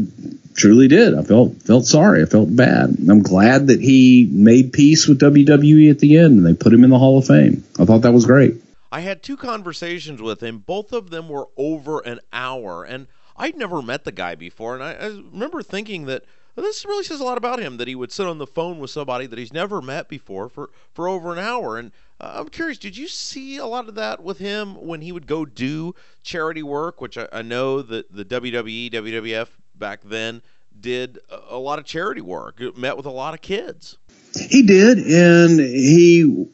truly 0.55 0.87
did. 0.87 1.15
I 1.15 1.23
felt 1.23 1.61
felt 1.61 1.85
sorry. 1.85 2.23
I 2.23 2.25
felt 2.25 2.55
bad. 2.55 2.95
I'm 3.09 3.21
glad 3.21 3.67
that 3.67 3.79
he 3.79 4.27
made 4.31 4.73
peace 4.73 5.07
with 5.07 5.19
WWE 5.19 5.91
at 5.91 5.99
the 5.99 6.17
end 6.17 6.37
and 6.37 6.45
they 6.45 6.53
put 6.53 6.73
him 6.73 6.83
in 6.83 6.89
the 6.89 6.97
Hall 6.97 7.19
of 7.19 7.27
Fame. 7.27 7.63
I 7.79 7.85
thought 7.85 8.01
that 8.01 8.13
was 8.13 8.25
great. 8.25 8.55
I 8.91 9.01
had 9.01 9.23
two 9.23 9.37
conversations 9.37 10.21
with 10.21 10.41
him. 10.41 10.59
Both 10.59 10.93
of 10.93 11.09
them 11.09 11.27
were 11.27 11.47
over 11.57 11.99
an 12.01 12.19
hour, 12.31 12.83
and 12.83 13.07
I'd 13.35 13.57
never 13.57 13.81
met 13.81 14.03
the 14.03 14.11
guy 14.11 14.35
before. 14.35 14.75
And 14.75 14.83
I, 14.83 14.93
I 14.93 15.07
remember 15.07 15.63
thinking 15.63 16.05
that 16.05 16.25
well, 16.55 16.63
this 16.63 16.85
really 16.85 17.03
says 17.03 17.19
a 17.19 17.23
lot 17.23 17.37
about 17.39 17.59
him 17.59 17.77
that 17.77 17.87
he 17.87 17.95
would 17.95 18.11
sit 18.11 18.27
on 18.27 18.37
the 18.37 18.45
phone 18.45 18.79
with 18.79 18.91
somebody 18.91 19.25
that 19.25 19.39
he's 19.39 19.53
never 19.53 19.81
met 19.81 20.07
before 20.07 20.49
for, 20.49 20.69
for 20.93 21.07
over 21.09 21.33
an 21.33 21.39
hour. 21.39 21.77
And 21.77 21.91
uh, 22.19 22.33
I'm 22.35 22.49
curious, 22.49 22.77
did 22.77 22.95
you 22.95 23.07
see 23.07 23.57
a 23.57 23.65
lot 23.65 23.89
of 23.89 23.95
that 23.95 24.23
with 24.23 24.37
him 24.37 24.85
when 24.85 25.01
he 25.01 25.11
would 25.11 25.27
go 25.27 25.45
do 25.45 25.95
charity 26.23 26.63
work, 26.63 27.01
which 27.01 27.17
I, 27.17 27.27
I 27.31 27.41
know 27.41 27.81
that 27.81 28.13
the 28.13 28.25
WWE, 28.25 28.91
WWF 28.91 29.47
back 29.75 30.01
then 30.03 30.41
did 30.79 31.19
a, 31.49 31.57
lot 31.57 31.79
of 31.79 31.85
charity 31.85 32.21
work, 32.21 32.59
It 32.59 32.77
met 32.77 32.97
with 32.97 33.05
a 33.05 33.11
lot 33.11 33.33
of 33.33 33.41
kids. 33.41 33.97
He 34.35 34.63
did, 34.63 34.97
and 34.97 35.59
he, 35.59 36.47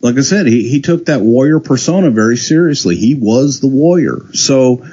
like 0.00 0.16
I 0.16 0.20
said, 0.20 0.46
he, 0.46 0.68
he 0.68 0.80
took 0.80 1.06
that 1.06 1.20
warrior 1.20 1.60
persona 1.60 2.10
very 2.10 2.36
seriously. 2.36 2.96
He 2.96 3.14
was 3.14 3.60
the 3.60 3.66
warrior. 3.66 4.32
So 4.32 4.86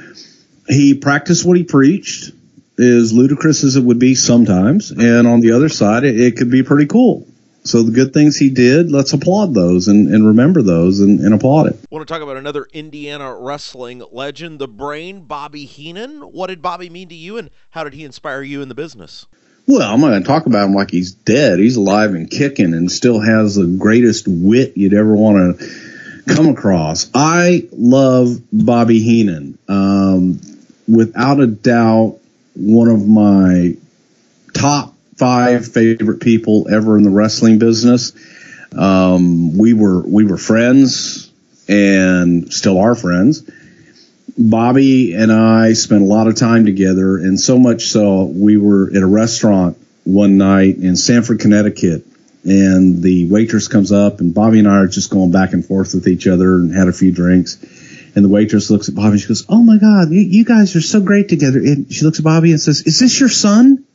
he 0.67 0.95
practiced 0.95 1.45
what 1.45 1.58
he 1.58 1.63
preached, 1.63 2.32
as 2.80 3.13
ludicrous 3.13 3.63
as 3.63 3.75
it 3.75 3.84
would 3.84 3.99
be 3.99 4.15
sometimes. 4.15 4.91
And 4.91 5.28
on 5.28 5.41
the 5.41 5.52
other 5.52 5.69
side, 5.69 6.04
it, 6.04 6.19
it 6.19 6.38
could 6.38 6.49
be 6.49 6.63
pretty 6.63 6.88
cool. 6.88 7.28
So 7.69 7.84
the 7.84 7.91
good 7.91 8.15
things 8.15 8.36
he 8.36 8.49
did, 8.49 8.91
let's 8.91 9.13
applaud 9.13 9.53
those 9.53 9.88
and, 9.88 10.12
and 10.12 10.25
remember 10.25 10.63
those 10.63 11.01
and, 11.01 11.19
and 11.19 11.36
applaud 11.36 11.67
it. 11.67 11.79
want 11.91 12.08
to 12.08 12.12
talk 12.12 12.23
about 12.23 12.36
another 12.36 12.65
Indiana 12.73 13.36
wrestling 13.36 14.01
legend, 14.12 14.58
the 14.58 14.67
brain, 14.67 15.21
Bobby 15.21 15.65
Heenan. 15.65 16.21
What 16.21 16.47
did 16.47 16.63
Bobby 16.63 16.89
mean 16.89 17.10
to 17.10 17.15
you, 17.15 17.38
and 17.38 17.51
how 17.69 17.84
did 17.84 17.93
he 17.93 18.05
inspire 18.05 18.41
you 18.41 18.63
in 18.63 18.69
the 18.69 18.75
business? 18.75 19.27
Well, 19.67 19.93
I'm 19.93 20.01
not 20.01 20.08
going 20.08 20.23
to 20.23 20.27
talk 20.27 20.47
about 20.47 20.65
him 20.65 20.73
like 20.73 20.89
he's 20.89 21.12
dead. 21.12 21.60
He's 21.60 21.75
alive 21.75 22.15
and 22.15 22.27
kicking 22.27 22.73
and 22.73 22.91
still 22.91 23.19
has 23.19 23.53
the 23.53 23.67
greatest 23.67 24.27
wit 24.27 24.75
you'd 24.75 24.95
ever 24.95 25.15
want 25.15 25.60
to 25.60 26.34
come 26.34 26.47
across. 26.47 27.12
I 27.13 27.67
love 27.71 28.36
Bobby 28.51 28.99
Heenan. 28.99 29.60
Um, 29.67 30.41
without 30.88 31.39
a 31.39 31.45
doubt, 31.45 32.17
one 32.55 32.88
of 32.88 33.08
my 33.08 33.77
top 34.55 34.88
five 35.19 35.67
favorite 35.67 36.21
people 36.21 36.67
ever 36.71 36.97
in 36.97 37.03
the 37.03 37.10
wrestling 37.10 37.60
business. 37.60 38.13
Um, 38.71 39.58
we 39.58 39.73
were 39.73 40.01
we 40.01 40.25
were 40.25 40.38
friends 40.38 41.32
and 41.67 42.51
still 42.51 42.79
are 42.79 42.95
friends. 42.95 43.43
Bobby 44.38 45.13
and 45.13 45.32
I 45.32 45.73
spent 45.73 46.01
a 46.01 46.05
lot 46.05 46.27
of 46.27 46.36
time 46.36 46.65
together, 46.65 47.17
and 47.17 47.38
so 47.39 47.60
much 47.60 47.88
so 47.88 48.23
we 48.23 48.58
were 48.58 48.89
at 48.95 49.01
a 49.01 49.05
restaurant 49.05 49.77
one 50.05 50.38
night 50.38 50.77
in 50.77 50.95
Stamford, 50.95 51.41
Connecticut, 51.41 52.05
and 52.45 53.03
the 53.03 53.29
waitress 53.29 53.67
comes 53.67 53.91
up, 53.91 54.21
and 54.21 54.34
Bobby 54.34 54.60
and 54.60 54.67
I 54.67 54.77
are 54.77 54.88
just 54.88 55.10
going 55.12 55.32
back 55.32 55.51
and 55.51 55.65
forth 55.65 55.93
with 55.93 56.08
each 56.08 56.25
other 56.25 56.55
and 56.55 56.73
had 56.73 56.88
a 56.88 56.93
few 56.93 57.12
drinks. 57.12 57.58
And 58.15 58.23
the 58.23 58.29
waitress 58.29 58.71
looks 58.71 58.88
at 58.88 58.95
Bobby 58.95 59.12
and 59.12 59.19
she 59.19 59.27
goes, 59.27 59.45
"Oh 59.49 59.62
my 59.62 59.77
God, 59.77 60.10
you, 60.10 60.21
you 60.21 60.45
guys 60.45 60.75
are 60.75 60.82
so 60.82 61.01
great 61.01 61.27
together." 61.27 61.60
And 61.60 61.93
she 61.93 62.05
looks 62.05 62.19
at 62.19 62.23
Bobby 62.23 62.51
and 62.51 62.62
says, 62.62 62.82
"Is 62.82 62.99
this 62.99 63.19
your 63.19 63.29
son?" 63.29 63.86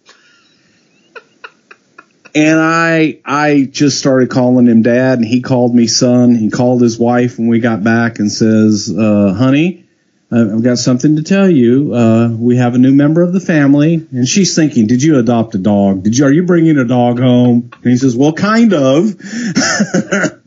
And 2.35 2.59
I 2.59 3.21
I 3.25 3.69
just 3.71 3.99
started 3.99 4.31
calling 4.31 4.67
him 4.67 4.83
dad, 4.83 5.19
and 5.19 5.27
he 5.27 5.41
called 5.41 5.75
me 5.75 5.87
son. 5.87 6.35
He 6.35 6.51
called 6.51 6.83
his 6.83 6.99
wife 6.99 7.39
when 7.39 7.49
we 7.49 7.61
got 7.61 7.85
back 7.85 8.19
and 8.19 8.31
says, 8.31 8.93
uh, 8.97 9.33
"Honey, 9.33 9.85
I've 10.33 10.63
got 10.63 10.79
something 10.79 11.17
to 11.17 11.23
tell 11.23 11.49
you. 11.49 11.95
Uh, 11.95 12.29
we 12.29 12.57
have 12.57 12.75
a 12.75 12.79
new 12.79 12.93
member 12.93 13.23
of 13.23 13.33
the 13.33 13.41
family." 13.41 14.07
And 14.11 14.27
she's 14.27 14.57
thinking, 14.57 14.87
"Did 14.87 15.03
you 15.03 15.19
adopt 15.19 15.55
a 15.55 15.59
dog? 15.59 16.03
Did 16.03 16.19
you? 16.19 16.25
Are 16.25 16.33
you 16.33 16.43
bringing 16.43 16.77
a 16.77 16.85
dog 16.85 17.21
home?" 17.21 17.71
And 17.73 17.91
he 17.91 17.97
says, 17.97 18.17
"Well, 18.17 18.33
kind 18.33 18.73
of." 18.73 19.15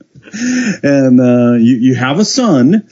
and 0.83 1.19
uh, 1.21 1.53
you 1.53 1.75
you 1.77 1.95
have 1.95 2.19
a 2.19 2.25
son, 2.25 2.89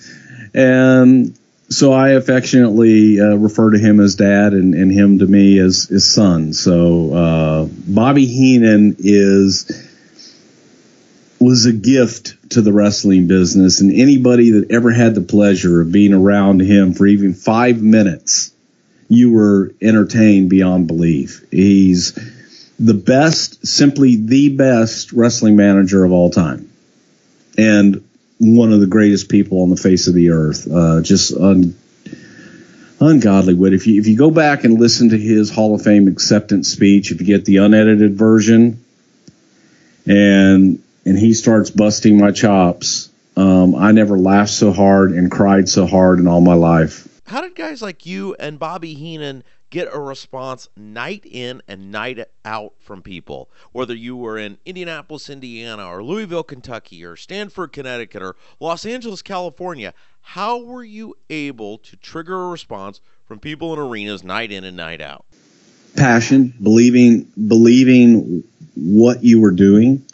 and 0.53 1.37
so 1.69 1.91
I 1.91 2.09
affectionately 2.09 3.19
uh, 3.19 3.35
refer 3.35 3.71
to 3.71 3.79
him 3.79 3.99
as 3.99 4.15
dad 4.15 4.53
and, 4.53 4.75
and 4.75 4.91
him 4.91 5.19
to 5.19 5.25
me 5.25 5.59
as 5.59 5.85
his 5.85 6.13
son. 6.13 6.53
So 6.53 7.13
uh, 7.13 7.65
Bobby 7.65 8.25
Heenan 8.25 8.97
is 8.99 9.91
was 11.39 11.65
a 11.65 11.73
gift 11.73 12.51
to 12.51 12.61
the 12.61 12.71
wrestling 12.71 13.27
business, 13.27 13.81
and 13.81 13.91
anybody 13.91 14.51
that 14.51 14.71
ever 14.71 14.91
had 14.91 15.15
the 15.15 15.21
pleasure 15.21 15.81
of 15.81 15.91
being 15.91 16.13
around 16.13 16.61
him 16.61 16.93
for 16.93 17.05
even 17.05 17.33
five 17.33 17.81
minutes, 17.81 18.51
you 19.09 19.31
were 19.31 19.73
entertained 19.81 20.49
beyond 20.49 20.87
belief. 20.87 21.43
He's 21.51 22.17
the 22.79 22.93
best, 22.93 23.67
simply 23.67 24.15
the 24.15 24.49
best 24.49 25.11
wrestling 25.11 25.55
manager 25.55 26.03
of 26.03 26.11
all 26.11 26.29
time, 26.29 26.71
and 27.57 28.07
one 28.39 28.73
of 28.73 28.79
the 28.79 28.87
greatest 28.87 29.29
people 29.29 29.61
on 29.61 29.69
the 29.69 29.77
face 29.77 30.07
of 30.07 30.13
the 30.13 30.29
earth. 30.31 30.67
Uh, 30.71 31.01
just 31.01 31.35
un, 31.35 31.75
ungodly 32.99 33.53
wit. 33.53 33.73
If 33.73 33.87
you 33.87 33.99
if 33.99 34.07
you 34.07 34.17
go 34.17 34.31
back 34.31 34.63
and 34.63 34.79
listen 34.79 35.09
to 35.09 35.17
his 35.17 35.49
Hall 35.49 35.75
of 35.75 35.81
Fame 35.81 36.07
acceptance 36.07 36.69
speech, 36.69 37.11
if 37.11 37.19
you 37.19 37.25
get 37.25 37.45
the 37.45 37.57
unedited 37.57 38.15
version, 38.15 38.83
and 40.05 40.81
and 41.05 41.17
he 41.17 41.33
starts 41.33 41.69
busting 41.69 42.17
my 42.17 42.31
chops, 42.31 43.09
um, 43.37 43.75
I 43.75 43.91
never 43.91 44.17
laughed 44.17 44.51
so 44.51 44.71
hard 44.71 45.11
and 45.11 45.29
cried 45.31 45.69
so 45.69 45.85
hard 45.85 46.19
in 46.19 46.27
all 46.27 46.41
my 46.41 46.55
life. 46.55 47.07
How 47.27 47.41
did 47.41 47.55
guys 47.55 47.81
like 47.81 48.05
you 48.05 48.35
and 48.35 48.59
Bobby 48.59 48.93
Heenan 48.93 49.43
get 49.75 49.93
a 49.93 49.99
response 49.99 50.69
night 50.77 51.25
in 51.29 51.61
and 51.67 51.91
night 51.91 52.19
out 52.45 52.73
from 52.79 53.01
people? 53.01 53.49
Whether 53.73 53.93
you 53.93 54.15
were 54.15 54.37
in 54.37 54.57
Indianapolis, 54.65 55.29
Indiana, 55.29 55.85
or 55.85 56.01
Louisville, 56.01 56.43
Kentucky, 56.43 57.03
or 57.03 57.17
Stamford, 57.17 57.73
Connecticut, 57.73 58.21
or 58.21 58.37
Los 58.61 58.85
Angeles, 58.85 59.21
California, 59.21 59.93
how 60.21 60.63
were 60.63 60.83
you 60.83 61.17
able 61.29 61.77
to 61.79 61.97
trigger 61.97 62.45
a 62.45 62.47
response 62.47 63.01
from 63.25 63.39
people 63.39 63.73
in 63.73 63.79
arenas 63.79 64.23
night 64.23 64.49
in 64.49 64.63
and 64.63 64.77
night 64.77 65.01
out? 65.01 65.25
passion, 65.95 66.53
believing 66.61 67.23
believing 67.35 68.43
what 68.75 69.23
you 69.23 69.39
were 69.39 69.51
doing 69.51 70.05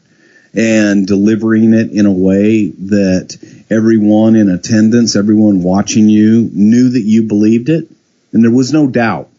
and 0.53 1.07
delivering 1.07 1.73
it 1.73 1.91
in 1.91 2.05
a 2.05 2.11
way 2.11 2.67
that 2.67 3.35
everyone 3.69 4.35
in 4.35 4.49
attendance, 4.49 5.15
everyone 5.15 5.63
watching 5.63 6.07
you 6.07 6.49
knew 6.53 6.89
that 6.89 7.01
you 7.01 7.23
believed 7.23 7.69
it 7.69 7.89
and 8.31 8.43
there 8.43 8.51
was 8.51 8.71
no 8.71 8.87
doubt. 8.87 9.30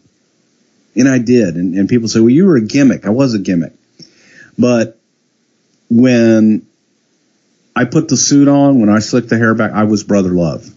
And 0.95 1.09
I 1.09 1.17
did. 1.17 1.55
And, 1.55 1.75
and 1.75 1.89
people 1.89 2.07
say, 2.07 2.19
well, 2.19 2.29
you 2.29 2.45
were 2.45 2.57
a 2.57 2.61
gimmick. 2.61 3.05
I 3.05 3.09
was 3.09 3.33
a 3.33 3.39
gimmick. 3.39 3.73
But 4.57 4.99
when 5.89 6.67
I 7.75 7.85
put 7.85 8.07
the 8.07 8.17
suit 8.17 8.47
on, 8.47 8.79
when 8.79 8.89
I 8.89 8.99
slicked 8.99 9.29
the 9.29 9.37
hair 9.37 9.55
back, 9.55 9.71
I 9.71 9.83
was 9.83 10.03
Brother 10.03 10.29
Love. 10.29 10.69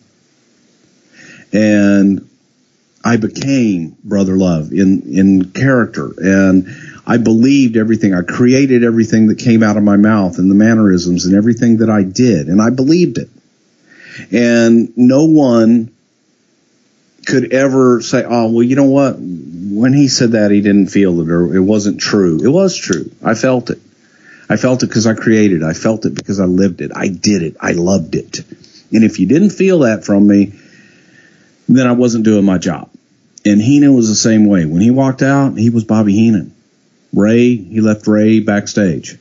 And 1.53 2.29
I 3.05 3.19
became 3.19 3.97
Brother 4.03 4.37
Love 4.37 4.73
in, 4.73 5.03
in 5.03 5.53
character. 5.53 6.13
And 6.17 6.69
I 7.07 7.19
believed 7.19 7.77
everything. 7.77 8.15
I 8.15 8.23
created 8.23 8.83
everything 8.83 9.29
that 9.29 9.39
came 9.39 9.63
out 9.63 9.77
of 9.77 9.85
my 9.85 9.97
mouth 9.97 10.39
and 10.39 10.51
the 10.51 10.55
mannerisms 10.55 11.27
and 11.27 11.37
everything 11.37 11.79
that 11.79 11.91
I 11.91 12.03
did. 12.03 12.49
And 12.49 12.61
I 12.61 12.71
believed 12.71 13.19
it. 13.19 13.29
And 14.33 14.97
no 14.97 15.27
one 15.27 15.93
could 17.27 17.53
ever 17.53 18.01
say, 18.01 18.25
oh, 18.27 18.51
well, 18.51 18.63
you 18.63 18.77
know 18.77 18.85
what? 18.85 19.17
When 19.69 19.93
he 19.93 20.09
said 20.09 20.33
that, 20.33 20.51
he 20.51 20.61
didn't 20.61 20.89
feel 20.89 21.21
it 21.21 21.31
or 21.31 21.55
it 21.55 21.61
wasn't 21.61 22.01
true. 22.01 22.41
It 22.43 22.49
was 22.49 22.77
true. 22.77 23.11
I 23.23 23.35
felt 23.35 23.71
it. 23.71 23.81
I 24.49 24.57
felt 24.57 24.83
it 24.83 24.87
because 24.87 25.07
I 25.07 25.15
created 25.15 25.63
it. 25.63 25.65
I 25.65 25.73
felt 25.73 26.05
it 26.07 26.15
because 26.15 26.39
I 26.39 26.45
lived 26.45 26.81
it. 26.81 26.93
I 26.95 27.09
did 27.09 27.43
it. 27.43 27.57
I 27.61 27.73
loved 27.73 28.15
it. 28.15 28.39
And 28.93 29.03
if 29.03 29.19
you 29.19 29.27
didn't 29.27 29.51
feel 29.51 29.81
that 29.81 30.05
from 30.05 30.27
me, 30.27 30.53
then 31.69 31.87
I 31.87 31.93
wasn't 31.93 32.25
doing 32.25 32.45
my 32.45 32.59
job. 32.59 32.91
And 33.45 33.61
Heenan 33.61 33.95
was 33.95 34.09
the 34.09 34.15
same 34.15 34.47
way. 34.47 34.65
When 34.65 34.81
he 34.81 34.91
walked 34.91 35.23
out, 35.23 35.57
he 35.57 35.71
was 35.71 35.85
Bobby 35.85 36.15
Heenan. 36.15 36.55
Ray, 37.13 37.57
he 37.57 37.81
left 37.81 38.07
Ray 38.07 38.41
backstage. 38.41 39.19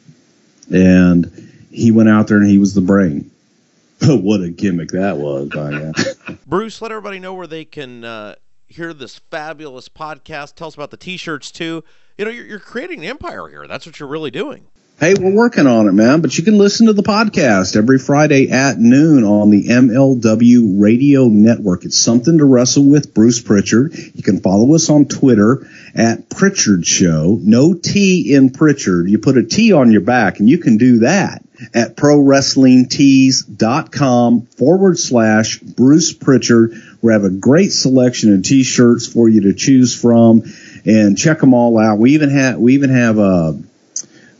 And 0.72 1.52
he 1.72 1.92
went 1.92 2.10
out 2.10 2.28
there 2.28 2.38
and 2.38 2.50
he 2.50 2.58
was 2.58 2.74
the 2.74 2.82
brain. 2.82 3.32
what 4.02 4.42
a 4.42 4.50
gimmick 4.50 4.90
that 4.90 5.18
was, 5.18 5.50
Bruce, 6.48 6.82
let 6.82 6.92
everybody 6.92 7.20
know 7.20 7.34
where 7.34 7.48
they 7.48 7.66
can 7.66 8.04
uh, 8.04 8.36
hear 8.68 8.94
this 8.94 9.20
fabulous 9.32 9.90
podcast. 9.90 10.56
Tell 10.56 10.68
us 10.68 10.76
about 10.76 10.92
the 10.92 10.98
T-shirts 10.98 11.52
too. 11.52 11.84
You 12.18 12.26
know, 12.26 12.32
you're, 12.32 12.46
you're 12.46 12.60
creating 12.60 13.00
an 13.00 13.06
empire 13.06 13.48
here. 13.48 13.68
That's 13.68 13.86
what 13.86 14.00
you're 14.00 14.10
really 14.10 14.32
doing. 14.32 14.68
Hey, 14.98 15.14
we're 15.14 15.36
working 15.36 15.68
on 15.68 15.90
it, 15.90 15.92
man. 15.92 16.22
But 16.22 16.38
you 16.38 16.46
can 16.46 16.58
listen 16.58 16.88
to 16.88 16.94
the 16.94 17.04
podcast 17.04 17.76
every 17.76 18.00
Friday 18.00 18.50
at 18.50 18.80
noon 18.80 19.26
on 19.26 19.50
the 19.50 19.68
MLW 19.68 20.82
Radio 20.82 21.28
Network. 21.28 21.84
It's 21.84 22.00
something 22.00 22.38
to 22.38 22.46
wrestle 22.46 22.86
with. 22.86 23.14
Bruce 23.14 23.42
Prichard. 23.42 23.94
You 23.94 24.24
can 24.24 24.40
follow 24.40 24.74
us 24.74 24.90
on 24.90 25.04
Twitter 25.06 25.68
at 25.94 26.30
Prichard 26.30 26.88
Show. 26.88 27.38
No 27.42 27.74
T 27.74 28.34
in 28.34 28.52
Prichard. 28.52 29.10
You 29.10 29.18
put 29.18 29.36
a 29.36 29.44
T 29.44 29.74
on 29.74 29.92
your 29.92 30.00
back, 30.00 30.40
and 30.40 30.50
you 30.50 30.60
can 30.60 30.78
do 30.78 31.00
that 31.00 31.44
at 31.74 31.98
prowrestlingtees.com 31.98 34.46
forward 34.46 34.98
slash 34.98 35.60
Bruce 35.60 36.14
Prichard. 36.14 36.72
We 37.06 37.14
have 37.14 37.24
a 37.24 37.30
great 37.30 37.72
selection 37.72 38.34
of 38.34 38.42
t-shirts 38.42 39.06
for 39.06 39.30
you 39.30 39.42
to 39.42 39.54
choose 39.54 39.96
from 39.96 40.42
and 40.86 41.16
check 41.16 41.40
them 41.40 41.54
all 41.54 41.78
out. 41.78 42.00
We 42.00 42.16
even 42.16 42.32
have, 42.32 42.58
we 42.58 42.74
even 42.74 42.90
have 42.90 43.20
a 43.20 43.62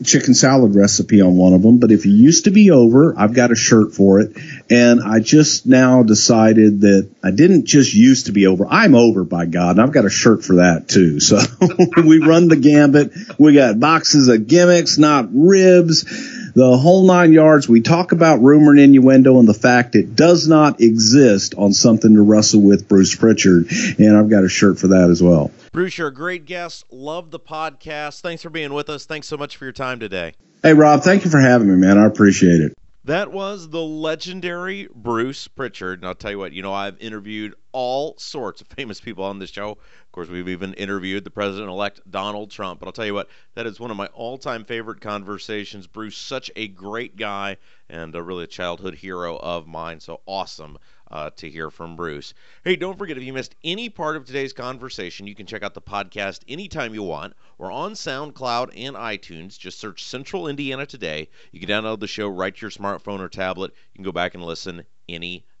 chicken 0.04 0.34
salad 0.34 0.74
recipe 0.74 1.22
on 1.22 1.36
one 1.36 1.52
of 1.52 1.62
them. 1.62 1.78
But 1.78 1.92
if 1.92 2.06
you 2.06 2.12
used 2.12 2.46
to 2.46 2.50
be 2.50 2.72
over, 2.72 3.14
I've 3.16 3.34
got 3.34 3.52
a 3.52 3.54
shirt 3.54 3.94
for 3.94 4.18
it. 4.18 4.36
And 4.68 5.00
I 5.00 5.20
just 5.20 5.64
now 5.64 6.02
decided 6.02 6.80
that 6.80 7.08
I 7.22 7.30
didn't 7.30 7.66
just 7.66 7.94
used 7.94 8.26
to 8.26 8.32
be 8.32 8.48
over. 8.48 8.66
I'm 8.68 8.96
over 8.96 9.22
by 9.22 9.46
God. 9.46 9.76
And 9.76 9.80
I've 9.80 9.92
got 9.92 10.04
a 10.04 10.10
shirt 10.10 10.44
for 10.44 10.56
that 10.56 10.88
too. 10.88 11.20
So 11.20 11.38
we 12.04 12.18
run 12.18 12.48
the 12.48 12.56
gambit. 12.56 13.12
We 13.38 13.54
got 13.54 13.78
boxes 13.78 14.26
of 14.26 14.48
gimmicks, 14.48 14.98
not 14.98 15.28
ribs 15.32 16.04
the 16.56 16.78
whole 16.78 17.06
nine 17.06 17.34
yards. 17.34 17.68
We 17.68 17.82
talk 17.82 18.12
about 18.12 18.40
rumor 18.40 18.70
and 18.70 18.80
innuendo 18.80 19.38
and 19.38 19.46
the 19.46 19.54
fact 19.54 19.94
it 19.94 20.16
does 20.16 20.48
not 20.48 20.80
exist 20.80 21.54
on 21.54 21.74
something 21.74 22.14
to 22.14 22.22
wrestle 22.22 22.62
with 22.62 22.88
Bruce 22.88 23.14
Prichard. 23.14 23.70
And 23.98 24.16
I've 24.16 24.30
got 24.30 24.42
a 24.42 24.48
shirt 24.48 24.78
for 24.78 24.88
that 24.88 25.10
as 25.10 25.22
well. 25.22 25.50
Bruce, 25.72 25.98
you're 25.98 26.08
a 26.08 26.14
great 26.14 26.46
guest. 26.46 26.86
Love 26.90 27.30
the 27.30 27.38
podcast. 27.38 28.22
Thanks 28.22 28.42
for 28.42 28.48
being 28.48 28.72
with 28.72 28.88
us. 28.88 29.04
Thanks 29.04 29.28
so 29.28 29.36
much 29.36 29.58
for 29.58 29.66
your 29.66 29.72
time 29.72 30.00
today. 30.00 30.32
Hey, 30.62 30.72
Rob, 30.72 31.02
thank 31.02 31.26
you 31.26 31.30
for 31.30 31.38
having 31.38 31.68
me, 31.68 31.74
man. 31.74 31.98
I 31.98 32.06
appreciate 32.06 32.62
it. 32.62 32.72
That 33.04 33.30
was 33.30 33.68
the 33.68 33.82
legendary 33.82 34.88
Bruce 34.92 35.46
Prichard. 35.48 36.00
And 36.00 36.08
I'll 36.08 36.14
tell 36.14 36.30
you 36.30 36.38
what, 36.38 36.54
you 36.54 36.62
know, 36.62 36.72
I've 36.72 36.98
interviewed 37.00 37.54
all 37.70 38.16
sorts 38.16 38.62
of 38.62 38.66
famous 38.76 38.98
people 38.98 39.24
on 39.24 39.38
this 39.38 39.50
show. 39.50 39.76
Course, 40.16 40.30
we've 40.30 40.48
even 40.48 40.72
interviewed 40.72 41.24
the 41.24 41.30
president 41.30 41.68
elect 41.68 42.00
Donald 42.10 42.50
Trump. 42.50 42.80
But 42.80 42.86
I'll 42.86 42.92
tell 42.92 43.04
you 43.04 43.12
what, 43.12 43.28
that 43.54 43.66
is 43.66 43.78
one 43.78 43.90
of 43.90 43.98
my 43.98 44.06
all 44.14 44.38
time 44.38 44.64
favorite 44.64 45.02
conversations. 45.02 45.86
Bruce, 45.86 46.16
such 46.16 46.50
a 46.56 46.68
great 46.68 47.16
guy 47.16 47.58
and 47.90 48.14
a 48.14 48.22
really 48.22 48.44
a 48.44 48.46
childhood 48.46 48.94
hero 48.94 49.36
of 49.36 49.66
mine. 49.66 50.00
So 50.00 50.22
awesome 50.24 50.78
uh, 51.10 51.28
to 51.36 51.50
hear 51.50 51.70
from 51.70 51.96
Bruce. 51.96 52.32
Hey, 52.64 52.76
don't 52.76 52.96
forget 52.96 53.18
if 53.18 53.24
you 53.24 53.34
missed 53.34 53.56
any 53.62 53.90
part 53.90 54.16
of 54.16 54.24
today's 54.24 54.54
conversation, 54.54 55.26
you 55.26 55.34
can 55.34 55.44
check 55.44 55.62
out 55.62 55.74
the 55.74 55.82
podcast 55.82 56.40
anytime 56.48 56.94
you 56.94 57.02
want. 57.02 57.34
We're 57.58 57.70
on 57.70 57.92
SoundCloud 57.92 58.72
and 58.74 58.96
iTunes. 58.96 59.58
Just 59.58 59.78
search 59.78 60.02
Central 60.02 60.48
Indiana 60.48 60.86
Today. 60.86 61.28
You 61.52 61.60
can 61.60 61.68
download 61.68 62.00
the 62.00 62.06
show 62.06 62.28
right 62.28 62.56
to 62.56 62.60
your 62.62 62.70
smartphone 62.70 63.20
or 63.20 63.28
tablet. 63.28 63.74
You 63.92 63.98
can 63.98 64.04
go 64.04 64.12
back 64.12 64.34
and 64.34 64.42
listen 64.42 64.86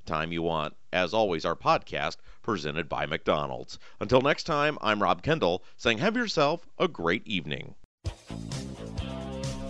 anytime 0.06 0.30
you 0.32 0.42
want. 0.42 0.74
As 0.92 1.12
always, 1.12 1.44
our 1.44 1.56
podcast 1.56 2.16
presented 2.40 2.88
by 2.88 3.06
McDonald's. 3.06 3.78
Until 4.00 4.20
next 4.20 4.44
time, 4.44 4.78
I'm 4.80 5.02
Rob 5.02 5.20
Kendall 5.22 5.64
saying 5.76 5.98
have 5.98 6.16
yourself 6.16 6.64
a 6.78 6.86
great 6.86 7.26
evening. 7.26 7.74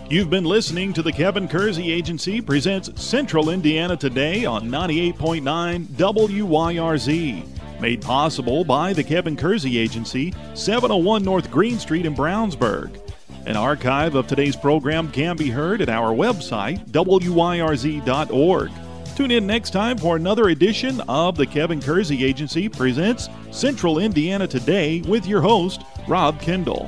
You've 0.09 0.29
been 0.29 0.45
listening 0.45 0.93
to 0.93 1.01
the 1.01 1.11
Kevin 1.11 1.47
Kersey 1.47 1.91
Agency 1.91 2.39
presents 2.39 3.01
Central 3.01 3.49
Indiana 3.49 3.97
Today 3.97 4.45
on 4.45 4.69
98.9 4.69 5.85
WYRZ. 5.85 7.81
Made 7.81 8.01
possible 8.01 8.63
by 8.63 8.93
the 8.93 9.03
Kevin 9.03 9.35
Kersey 9.35 9.77
Agency, 9.79 10.33
701 10.53 11.23
North 11.23 11.49
Green 11.49 11.79
Street 11.79 12.05
in 12.05 12.15
Brownsburg. 12.15 13.01
An 13.47 13.57
archive 13.57 14.13
of 14.13 14.27
today's 14.27 14.55
program 14.55 15.11
can 15.11 15.35
be 15.35 15.49
heard 15.49 15.81
at 15.81 15.89
our 15.89 16.13
website, 16.13 16.87
wyrz.org. 16.89 18.71
Tune 19.17 19.31
in 19.31 19.47
next 19.47 19.71
time 19.71 19.97
for 19.97 20.15
another 20.15 20.49
edition 20.49 21.01
of 21.09 21.37
the 21.37 21.45
Kevin 21.47 21.81
Kersey 21.81 22.23
Agency 22.23 22.69
presents 22.69 23.29
Central 23.49 23.97
Indiana 23.97 24.47
Today 24.47 25.01
with 25.07 25.25
your 25.25 25.41
host, 25.41 25.81
Rob 26.07 26.39
Kendall. 26.39 26.87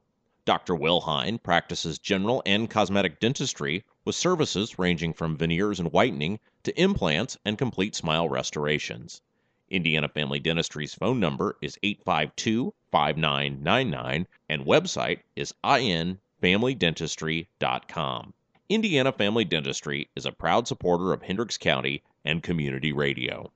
Dr. 0.46 0.74
Will 0.74 1.02
Hine 1.02 1.36
practices 1.36 1.98
general 1.98 2.42
and 2.46 2.70
cosmetic 2.70 3.20
dentistry 3.20 3.84
with 4.06 4.14
services 4.14 4.78
ranging 4.78 5.12
from 5.12 5.36
veneers 5.36 5.78
and 5.78 5.92
whitening 5.92 6.40
to 6.62 6.80
implants 6.80 7.36
and 7.44 7.58
complete 7.58 7.94
smile 7.94 8.30
restorations. 8.30 9.20
Indiana 9.70 10.08
Family 10.08 10.40
Dentistry's 10.40 10.94
phone 10.94 11.20
number 11.20 11.58
is 11.60 11.78
852 11.82 12.72
5999 12.90 14.26
and 14.48 14.64
website 14.64 15.18
is 15.36 15.52
infamilydentistry.com. 15.62 18.34
Indiana 18.68 19.12
Family 19.12 19.44
Dentistry 19.44 20.08
is 20.16 20.26
a 20.26 20.32
proud 20.32 20.66
supporter 20.68 21.12
of 21.12 21.22
Hendricks 21.22 21.58
County 21.58 22.02
and 22.24 22.42
community 22.42 22.92
radio. 22.92 23.52